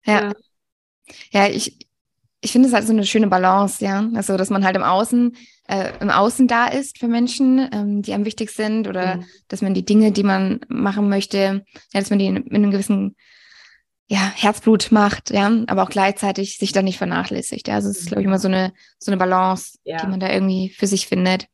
[0.05, 0.29] ja.
[0.29, 0.33] ja.
[1.31, 1.87] Ja, ich,
[2.41, 4.09] ich finde es halt so eine schöne Balance, ja.
[4.15, 5.35] Also, dass man halt im Außen,
[5.67, 9.25] äh, im Außen da ist für Menschen, ähm, die einem wichtig sind oder mhm.
[9.47, 12.71] dass man die Dinge, die man machen möchte, ja, dass man die in, in einem
[12.71, 13.15] gewissen
[14.07, 17.69] ja, Herzblut macht, ja, aber auch gleichzeitig sich dann nicht vernachlässigt.
[17.69, 17.75] Ja.
[17.75, 19.97] Also es ist, glaube ich, immer so eine, so eine Balance, ja.
[19.97, 21.47] die man da irgendwie für sich findet.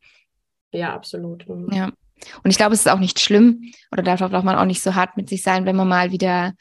[0.72, 1.48] Ja, absolut.
[1.48, 1.72] Mhm.
[1.72, 1.92] Ja.
[2.44, 4.96] Und ich glaube, es ist auch nicht schlimm oder darf auch man auch nicht so
[4.96, 6.54] hart mit sich sein, wenn man mal wieder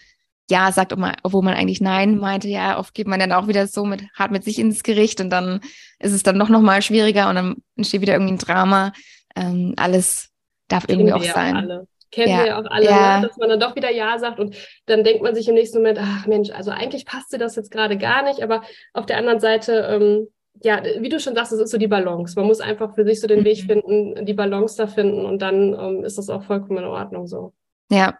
[0.51, 2.49] ja sagt, obwohl man eigentlich Nein meinte.
[2.49, 5.30] Ja, oft geht man dann auch wieder so mit hart mit sich ins Gericht und
[5.30, 5.61] dann
[5.99, 8.92] ist es dann noch, noch mal schwieriger und dann entsteht wieder irgendwie ein Drama.
[9.34, 10.30] Ähm, alles
[10.68, 11.57] darf Kennen irgendwie auch sein.
[11.57, 11.88] Alle.
[12.12, 12.38] Kennen ja.
[12.38, 13.20] wir ja auch alle, ja.
[13.20, 13.26] Ne?
[13.26, 15.99] dass man dann doch wieder Ja sagt und dann denkt man sich im nächsten Moment,
[16.01, 18.62] ach Mensch, also eigentlich passt dir das jetzt gerade gar nicht, aber
[18.94, 20.28] auf der anderen Seite, ähm,
[20.62, 22.34] ja, wie du schon sagst, es ist so die Balance.
[22.36, 23.44] Man muss einfach für sich so den mhm.
[23.44, 27.26] Weg finden, die Balance da finden und dann ähm, ist das auch vollkommen in Ordnung
[27.26, 27.53] so.
[27.90, 28.14] Ja,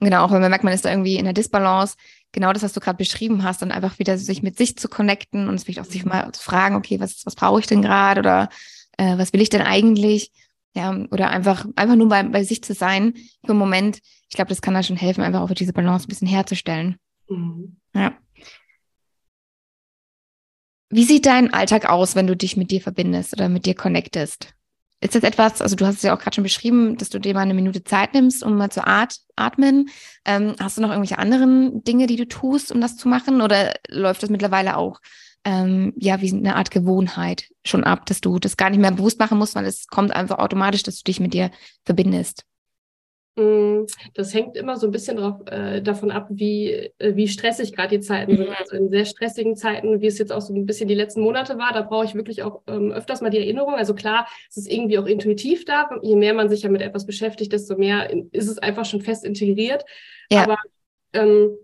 [0.00, 1.96] und genau, auch wenn man merkt, man ist da irgendwie in der Disbalance,
[2.32, 5.48] genau das, was du gerade beschrieben hast, dann einfach wieder sich mit sich zu connecten
[5.48, 8.48] und vielleicht auch sich mal zu fragen, okay, was, was brauche ich denn gerade oder
[8.98, 10.32] äh, was will ich denn eigentlich?
[10.74, 13.14] Ja, oder einfach, einfach nur bei, bei sich zu sein
[13.44, 14.00] für einen Moment.
[14.28, 16.96] Ich glaube, das kann da schon helfen, einfach auch diese Balance ein bisschen herzustellen.
[17.28, 17.76] Mhm.
[17.94, 18.12] Ja.
[20.90, 24.54] Wie sieht dein Alltag aus, wenn du dich mit dir verbindest oder mit dir connectest?
[25.00, 27.34] Ist das etwas, also du hast es ja auch gerade schon beschrieben, dass du dir
[27.34, 29.90] mal eine Minute Zeit nimmst, um mal zu at atmen.
[30.24, 33.42] Ähm, hast du noch irgendwelche anderen Dinge, die du tust, um das zu machen?
[33.42, 35.00] Oder läuft das mittlerweile auch
[35.44, 39.20] ähm, ja wie eine Art Gewohnheit schon ab, dass du das gar nicht mehr bewusst
[39.20, 41.50] machen musst, weil es kommt einfach automatisch, dass du dich mit dir
[41.84, 42.44] verbindest?
[43.36, 43.84] Mm,
[44.14, 47.98] das hängt immer so ein bisschen drauf, äh, davon ab, wie, äh, wie stressig gerade
[47.98, 48.48] die Zeiten sind.
[48.48, 48.54] Mhm.
[48.58, 51.58] Also in sehr stressigen Zeiten, wie es jetzt auch so ein bisschen die letzten Monate
[51.58, 53.74] war, da brauche ich wirklich auch ähm, öfters mal die Erinnerung.
[53.74, 55.90] Also klar, es ist irgendwie auch intuitiv da.
[56.02, 59.24] Je mehr man sich ja mit etwas beschäftigt, desto mehr ist es einfach schon fest
[59.24, 59.84] integriert.
[60.30, 60.44] Ja.
[60.44, 60.56] Aber
[61.12, 61.58] ähm,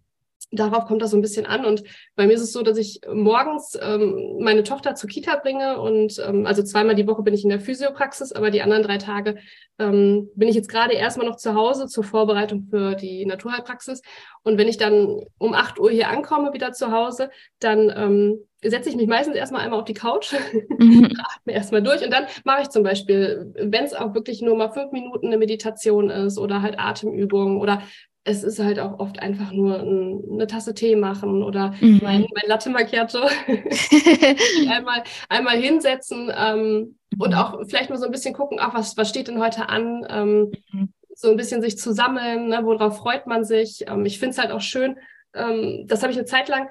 [0.53, 1.65] darauf kommt das so ein bisschen an.
[1.65, 1.83] Und
[2.15, 6.23] bei mir ist es so, dass ich morgens ähm, meine Tochter zur Kita bringe und
[6.25, 9.39] ähm, also zweimal die Woche bin ich in der Physiopraxis, aber die anderen drei Tage
[9.79, 14.03] ähm, bin ich jetzt gerade erstmal noch zu Hause zur Vorbereitung für die Naturheilpraxis.
[14.43, 18.91] Und wenn ich dann um 8 Uhr hier ankomme, wieder zu Hause, dann ähm, setze
[18.91, 20.35] ich mich meistens erstmal einmal auf die Couch,
[20.79, 21.05] mhm.
[21.19, 24.71] atme erstmal durch und dann mache ich zum Beispiel, wenn es auch wirklich nur mal
[24.71, 27.83] fünf Minuten eine Meditation ist oder halt Atemübungen oder
[28.25, 32.01] es ist halt auch oft einfach nur ein, eine Tasse Tee machen oder mhm.
[32.03, 33.19] mein, mein Latte Macchiato
[34.69, 37.21] einmal, einmal hinsetzen ähm, mhm.
[37.21, 40.07] und auch vielleicht mal so ein bisschen gucken, ach, was, was steht denn heute an?
[40.09, 40.93] Ähm, mhm.
[41.15, 43.85] So ein bisschen sich zu sammeln, ne, worauf freut man sich?
[43.89, 44.99] Ähm, ich finde es halt auch schön,
[45.35, 46.69] ähm, das habe ich eine Zeit lang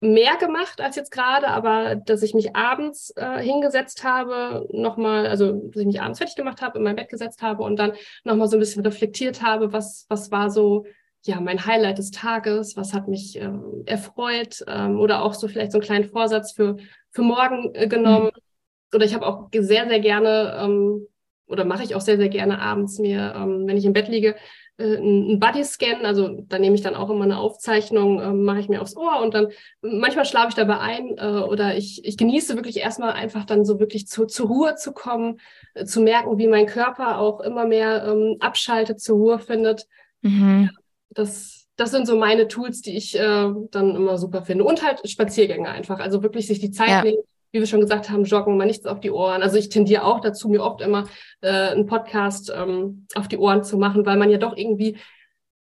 [0.00, 5.52] mehr gemacht als jetzt gerade, aber dass ich mich abends äh, hingesetzt habe, nochmal, also
[5.52, 7.92] dass ich mich abends fertig gemacht habe, in mein Bett gesetzt habe und dann
[8.24, 10.86] nochmal so ein bisschen reflektiert habe, was, was war so,
[11.24, 15.72] ja, mein Highlight des Tages, was hat mich ähm, erfreut ähm, oder auch so vielleicht
[15.72, 16.78] so einen kleinen Vorsatz für,
[17.10, 18.30] für morgen äh, genommen.
[18.34, 18.94] Mhm.
[18.94, 21.06] Oder ich habe auch sehr, sehr gerne ähm,
[21.46, 24.36] oder mache ich auch sehr, sehr gerne abends mir, ähm, wenn ich im Bett liege,
[24.80, 28.68] äh, ein Bodyscan, also da nehme ich dann auch immer eine Aufzeichnung, äh, mache ich
[28.68, 29.48] mir aufs Ohr und dann
[29.82, 33.78] manchmal schlafe ich dabei ein äh, oder ich, ich genieße wirklich erstmal einfach dann so
[33.78, 35.40] wirklich zu, zur Ruhe zu kommen,
[35.74, 39.86] äh, zu merken, wie mein Körper auch immer mehr ähm, abschaltet, zur Ruhe findet.
[40.22, 40.70] Mhm.
[41.10, 44.64] Das, das sind so meine Tools, die ich äh, dann immer super finde.
[44.64, 47.02] Und halt Spaziergänge einfach, also wirklich sich die Zeit ja.
[47.02, 47.22] nehmen,
[47.52, 49.42] wie wir schon gesagt haben, joggen, mal nichts auf die Ohren.
[49.42, 51.08] Also ich tendiere auch dazu, mir oft immer
[51.40, 54.96] äh, einen Podcast ähm, auf die Ohren zu machen, weil man ja doch irgendwie,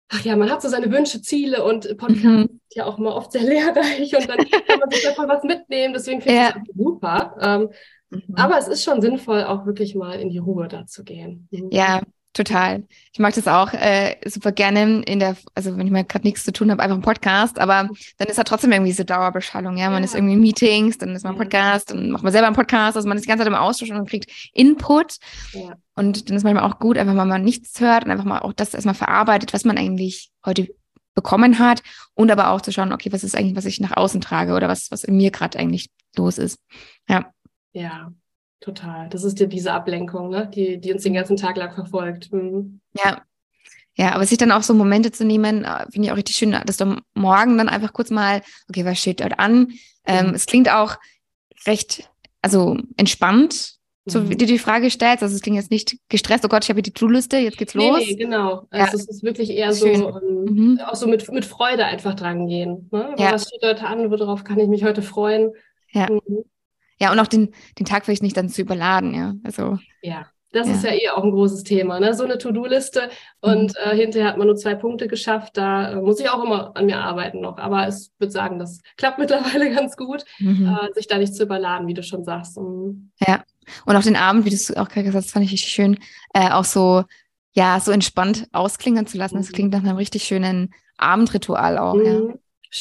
[0.09, 2.59] ach ja, man hat so seine Wünsche, Ziele und Podcast mhm.
[2.67, 5.93] ist ja auch immer oft sehr lehrreich und dann kann man sich davon was mitnehmen.
[5.93, 6.51] Deswegen finde ich ja.
[6.53, 7.35] das super.
[7.41, 7.69] Ähm,
[8.09, 8.35] mhm.
[8.35, 11.47] Aber es ist schon sinnvoll, auch wirklich mal in die Ruhe da zu gehen.
[11.51, 11.69] Mhm.
[11.71, 12.01] Ja,
[12.38, 12.83] Total.
[13.13, 16.43] Ich mag das auch äh, super gerne in der, also wenn ich mal gerade nichts
[16.43, 19.89] zu tun habe, einfach ein Podcast, aber dann ist da trotzdem irgendwie diese Dauerbeschallung, ja.
[19.89, 20.05] Man ja.
[20.05, 22.95] ist irgendwie in Meetings, dann ist man ein Podcast, dann macht man selber einen Podcast,
[22.95, 25.17] also man ist die ganze Zeit im Austausch und kriegt Input.
[25.53, 25.77] Ja.
[25.95, 28.53] Und dann ist manchmal auch gut, einfach mal, mal nichts hört und einfach mal auch
[28.53, 30.67] das erstmal verarbeitet, was man eigentlich heute
[31.15, 31.81] bekommen hat
[32.13, 34.67] und aber auch zu schauen, okay, was ist eigentlich, was ich nach außen trage oder
[34.67, 36.59] was, was in mir gerade eigentlich los ist.
[37.09, 37.33] Ja.
[37.73, 38.11] Ja,
[38.60, 39.08] Total.
[39.10, 40.49] Das ist ja diese Ablenkung, ne?
[40.53, 42.32] die, die uns den ganzen Tag lang verfolgt.
[42.32, 42.82] Mhm.
[42.93, 43.22] Ja.
[43.95, 46.55] Ja, aber sich dann auch so Momente zu nehmen, äh, finde ich auch richtig schön,
[46.66, 49.74] dass du morgen dann einfach kurz mal, okay, was steht dort an?
[50.05, 50.34] Ähm, mhm.
[50.36, 50.97] Es klingt auch
[51.66, 52.08] recht,
[52.43, 54.38] also entspannt, so wie mhm.
[54.38, 55.24] du die Frage stellst.
[55.24, 57.97] Also es klingt jetzt nicht gestresst, oh Gott, ich habe die To-Liste, jetzt geht's los.
[57.97, 58.68] Nee, genau.
[58.70, 59.03] Also ja.
[59.03, 60.80] es ist wirklich eher so, um, ähm, mhm.
[60.86, 62.89] auch so mit, mit Freude einfach dran gehen.
[62.91, 63.16] Ne?
[63.18, 63.34] Ja.
[63.34, 65.51] Was steht heute an, worauf kann ich mich heute freuen?
[65.91, 66.08] Ja.
[66.10, 66.43] Mhm.
[66.99, 69.35] Ja, und auch den, den Tag vielleicht nicht dann zu überladen, ja.
[69.43, 69.77] Also.
[70.01, 70.73] Ja, das ja.
[70.73, 72.13] ist ja eh auch ein großes Thema, ne?
[72.13, 73.09] So eine To-Do-Liste
[73.41, 73.91] und mhm.
[73.91, 75.57] äh, hinterher hat man nur zwei Punkte geschafft.
[75.57, 77.57] Da äh, muss ich auch immer an mir arbeiten noch.
[77.57, 80.67] Aber ich würde sagen, das klappt mittlerweile ganz gut, mhm.
[80.67, 82.57] äh, sich da nicht zu überladen, wie du schon sagst.
[82.57, 83.11] Mhm.
[83.19, 83.43] Ja.
[83.85, 85.99] Und auch den Abend, wie du es auch gerade gesagt hast, fand ich richtig schön,
[86.33, 87.03] äh, auch so,
[87.51, 89.35] ja, so entspannt ausklingen zu lassen.
[89.35, 89.53] Das mhm.
[89.53, 92.21] klingt nach einem richtig schönen Abendritual auch, ja.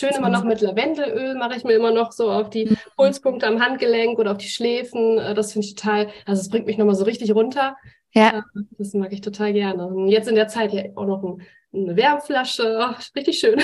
[0.02, 0.06] Mhm.
[0.06, 2.76] Schön immer noch mit Lavendelöl mache ich mir immer noch so auf die mhm.
[2.96, 5.18] Pulspunkte am Handgelenk oder auf die Schläfen.
[5.18, 7.76] Äh, das finde ich total, also es bringt mich nochmal so richtig runter.
[8.12, 8.38] Ja.
[8.38, 8.42] Äh,
[8.78, 9.86] das mag ich total gerne.
[9.86, 11.42] Und jetzt in der Zeit hier auch noch ein,
[11.74, 12.78] eine Wärmflasche.
[12.80, 13.60] Oh, richtig schön.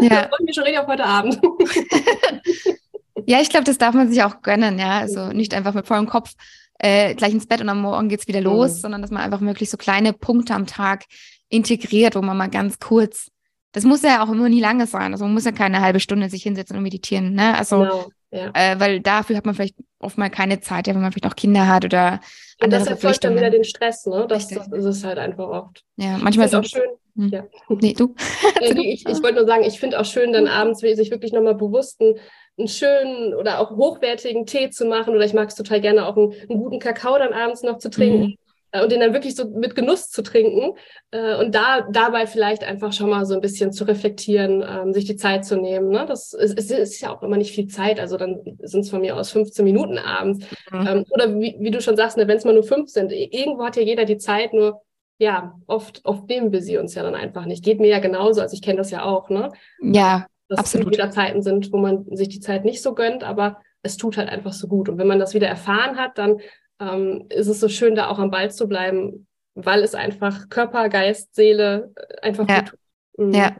[0.00, 0.28] Ja.
[0.28, 1.40] freue mich schon richtig auf heute Abend.
[3.26, 4.98] ja, ich glaube, das darf man sich auch gönnen, ja.
[4.98, 6.34] Also nicht einfach mit vollem Kopf
[6.78, 8.80] äh, gleich ins Bett und am Morgen geht es wieder los, mhm.
[8.80, 11.04] sondern dass man einfach wirklich so kleine Punkte am Tag
[11.50, 13.30] integriert, wo man mal ganz kurz
[13.72, 15.12] das muss ja auch immer nie lange sein.
[15.12, 17.34] Also man muss ja keine halbe Stunde sich hinsetzen und meditieren.
[17.34, 17.56] Ne?
[17.56, 18.50] Also, genau, ja.
[18.54, 21.36] äh, weil dafür hat man vielleicht oft mal keine Zeit, ja, wenn man vielleicht auch
[21.36, 22.20] Kinder hat oder
[22.62, 24.26] und das erzeugt dann wieder den Stress, ne?
[24.28, 25.82] Das, das ist es halt einfach oft.
[25.96, 26.90] Ja, manchmal ist es auch schön.
[27.16, 27.28] Hm.
[27.28, 27.44] Ja.
[27.68, 28.14] Nee, du?
[28.60, 31.32] ja, nee, ich, ich wollte nur sagen, ich finde auch schön, dann abends sich wirklich
[31.32, 32.14] nochmal bewusst einen,
[32.58, 35.14] einen, schönen oder auch hochwertigen Tee zu machen.
[35.14, 37.90] Oder ich mag es total gerne, auch einen, einen, guten Kakao dann abends noch zu
[37.90, 38.20] trinken.
[38.20, 38.36] Mhm.
[38.72, 40.76] Äh, und den dann wirklich so mit Genuss zu trinken
[41.10, 45.04] äh, und da dabei vielleicht einfach schon mal so ein bisschen zu reflektieren, ähm, sich
[45.04, 45.88] die Zeit zu nehmen.
[45.88, 46.06] Ne?
[46.06, 49.00] Das ist, ist, ist ja auch immer nicht viel Zeit, also dann sind es von
[49.00, 50.46] mir aus 15 Minuten abends.
[50.70, 50.86] Mhm.
[50.86, 53.64] Ähm, oder wie, wie du schon sagst, ne, wenn es mal nur fünf sind, irgendwo
[53.64, 54.82] hat ja jeder die Zeit, nur
[55.18, 57.62] ja, oft, oft nehmen wir sie uns ja dann einfach nicht.
[57.62, 59.50] Geht mir ja genauso, also ich kenne das ja auch, ne?
[59.82, 60.92] Ja, Dass absolut.
[60.92, 64.30] wieder Zeiten sind, wo man sich die Zeit nicht so gönnt, aber es tut halt
[64.30, 64.88] einfach so gut.
[64.88, 66.40] Und wenn man das wieder erfahren hat, dann
[66.80, 70.88] ähm, ist es so schön, da auch am Ball zu bleiben, weil es einfach Körper,
[70.88, 72.60] Geist, Seele äh, einfach ja.
[72.60, 72.80] gut tut.
[73.18, 73.34] Mhm.
[73.34, 73.56] Ja.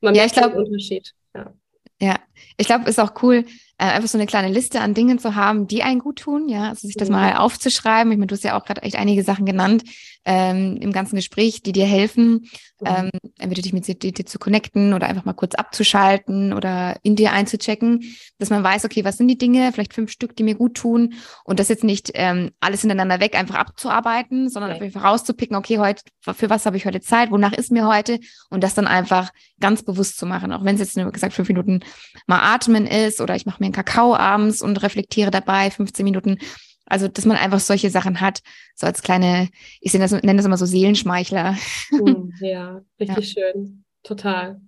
[0.00, 1.14] Man ja, ich glaube, Unterschied.
[1.34, 1.54] Ja.
[2.00, 2.16] ja,
[2.58, 3.44] ich glaube, ist auch cool,
[3.84, 6.68] äh, einfach so eine kleine Liste an Dingen zu haben, die einen gut tun, ja,
[6.68, 7.16] also sich das mhm.
[7.16, 8.12] mal aufzuschreiben.
[8.12, 9.84] Ich meine, du hast ja auch gerade echt einige Sachen genannt
[10.24, 12.48] ähm, im ganzen Gespräch, die dir helfen,
[12.80, 12.86] mhm.
[12.86, 17.32] ähm, entweder dich mit dir, zu connecten oder einfach mal kurz abzuschalten oder in dir
[17.32, 20.76] einzuchecken, dass man weiß, okay, was sind die Dinge, vielleicht fünf Stück, die mir gut
[20.76, 21.14] tun
[21.44, 24.84] und das jetzt nicht ähm, alles hintereinander weg einfach abzuarbeiten, sondern okay.
[24.84, 28.18] einfach rauszupicken, okay, heute, für was habe ich heute Zeit, wonach ist mir heute
[28.48, 29.30] und das dann einfach
[29.60, 31.80] ganz bewusst zu machen, auch wenn es jetzt nur gesagt fünf Minuten
[32.26, 36.38] mal atmen ist oder ich mache mir Kakao abends und reflektiere dabei 15 Minuten.
[36.86, 38.40] Also, dass man einfach solche Sachen hat,
[38.74, 39.48] so als kleine,
[39.80, 41.56] ich nenne das, nenne das immer so Seelenschmeichler.
[42.40, 43.42] Ja, richtig ja.
[43.42, 43.84] schön.
[44.02, 44.60] Total.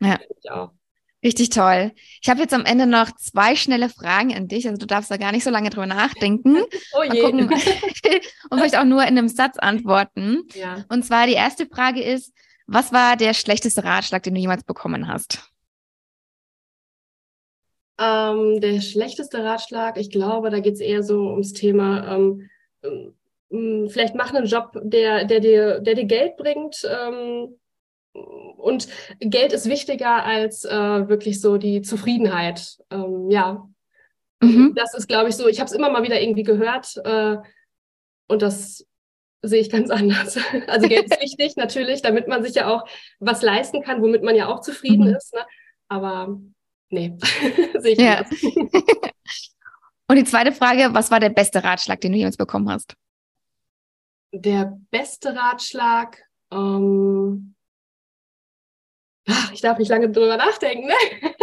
[0.00, 0.18] Ja.
[0.42, 0.70] Ich auch.
[1.24, 1.92] Richtig toll.
[2.22, 4.68] Ich habe jetzt am Ende noch zwei schnelle Fragen an dich.
[4.68, 6.58] Also du darfst da gar nicht so lange drüber nachdenken.
[6.96, 7.22] Oh je.
[7.22, 7.48] Gucken,
[8.50, 10.42] und vielleicht auch nur in einem Satz antworten.
[10.54, 10.84] Ja.
[10.88, 12.32] Und zwar die erste Frage ist,
[12.66, 15.50] was war der schlechteste Ratschlag, den du jemals bekommen hast?
[17.98, 22.50] Ähm, der schlechteste Ratschlag, ich glaube, da geht es eher so ums Thema, ähm,
[22.82, 26.86] ähm, vielleicht mach einen Job, der, der, dir, der dir Geld bringt.
[26.90, 27.56] Ähm,
[28.12, 28.88] und
[29.20, 32.78] Geld ist wichtiger als äh, wirklich so die Zufriedenheit.
[32.90, 33.68] Ähm, ja,
[34.40, 34.72] mhm.
[34.74, 35.48] das ist, glaube ich, so.
[35.48, 37.36] Ich habe es immer mal wieder irgendwie gehört äh,
[38.28, 38.86] und das
[39.42, 40.38] sehe ich ganz anders.
[40.68, 42.84] Also Geld ist wichtig natürlich, damit man sich ja auch
[43.18, 45.16] was leisten kann, womit man ja auch zufrieden mhm.
[45.16, 45.34] ist.
[45.34, 45.40] Ne?
[45.88, 46.40] Aber
[46.90, 47.16] nee,
[47.78, 48.24] sehe ich ja.
[50.06, 52.94] Und die zweite Frage, was war der beste Ratschlag, den du jemals bekommen hast?
[54.32, 57.54] Der beste Ratschlag, ähm,
[59.52, 60.88] ich darf nicht lange drüber nachdenken.
[60.88, 61.33] Ne?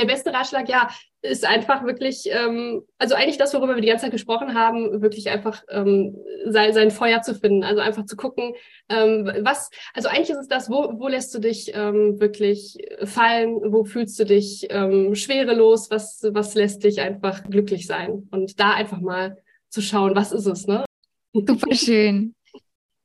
[0.00, 0.88] Der beste Ratschlag, ja,
[1.22, 5.28] ist einfach wirklich, ähm, also eigentlich das, worüber wir die ganze Zeit gesprochen haben, wirklich
[5.28, 7.62] einfach ähm, sein, sein Feuer zu finden.
[7.62, 8.54] Also einfach zu gucken,
[8.88, 13.60] ähm, was, also eigentlich ist es das, wo, wo lässt du dich ähm, wirklich fallen,
[13.72, 18.28] wo fühlst du dich ähm, schwerelos, was, was lässt dich einfach glücklich sein?
[18.30, 19.36] Und da einfach mal
[19.68, 20.84] zu schauen, was ist es, ne?
[21.32, 22.34] Super schön.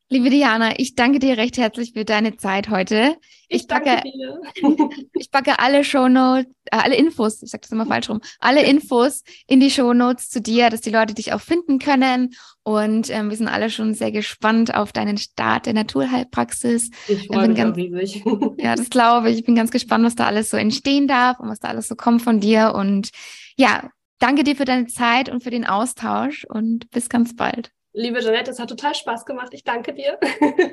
[0.07, 3.15] Liebe Diana, ich danke dir recht herzlich für deine Zeit heute.
[3.49, 4.39] Ich, ich packe, dir.
[5.13, 9.23] ich packe alle Shownotes, äh, alle Infos, ich sage das immer falsch rum, alle Infos
[9.47, 12.35] in die Shownotes zu dir, dass die Leute dich auch finden können.
[12.61, 16.91] Und ähm, wir sind alle schon sehr gespannt auf deinen Start der Naturheilpraxis.
[17.07, 18.23] Ich freue mich ganz, riesig.
[18.59, 19.39] Ja, das glaube ich.
[19.39, 21.95] Ich bin ganz gespannt, was da alles so entstehen darf und was da alles so
[21.95, 22.75] kommt von dir.
[22.75, 23.09] Und
[23.57, 23.89] ja,
[24.19, 27.71] danke dir für deine Zeit und für den Austausch und bis ganz bald.
[27.97, 29.49] Liebe Janette, es hat total Spaß gemacht.
[29.53, 30.19] Ich danke dir.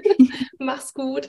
[0.58, 1.28] Mach's gut.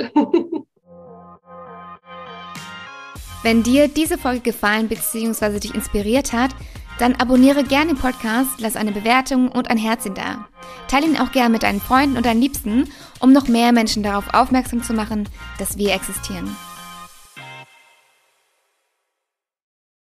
[3.44, 5.60] Wenn dir diese Folge gefallen bzw.
[5.60, 6.52] dich inspiriert hat,
[6.98, 10.48] dann abonniere gerne den Podcast, lass eine Bewertung und ein Herzchen da.
[10.88, 12.90] Teile ihn auch gerne mit deinen Freunden und deinen Liebsten,
[13.20, 15.30] um noch mehr Menschen darauf aufmerksam zu machen,
[15.60, 16.56] dass wir existieren.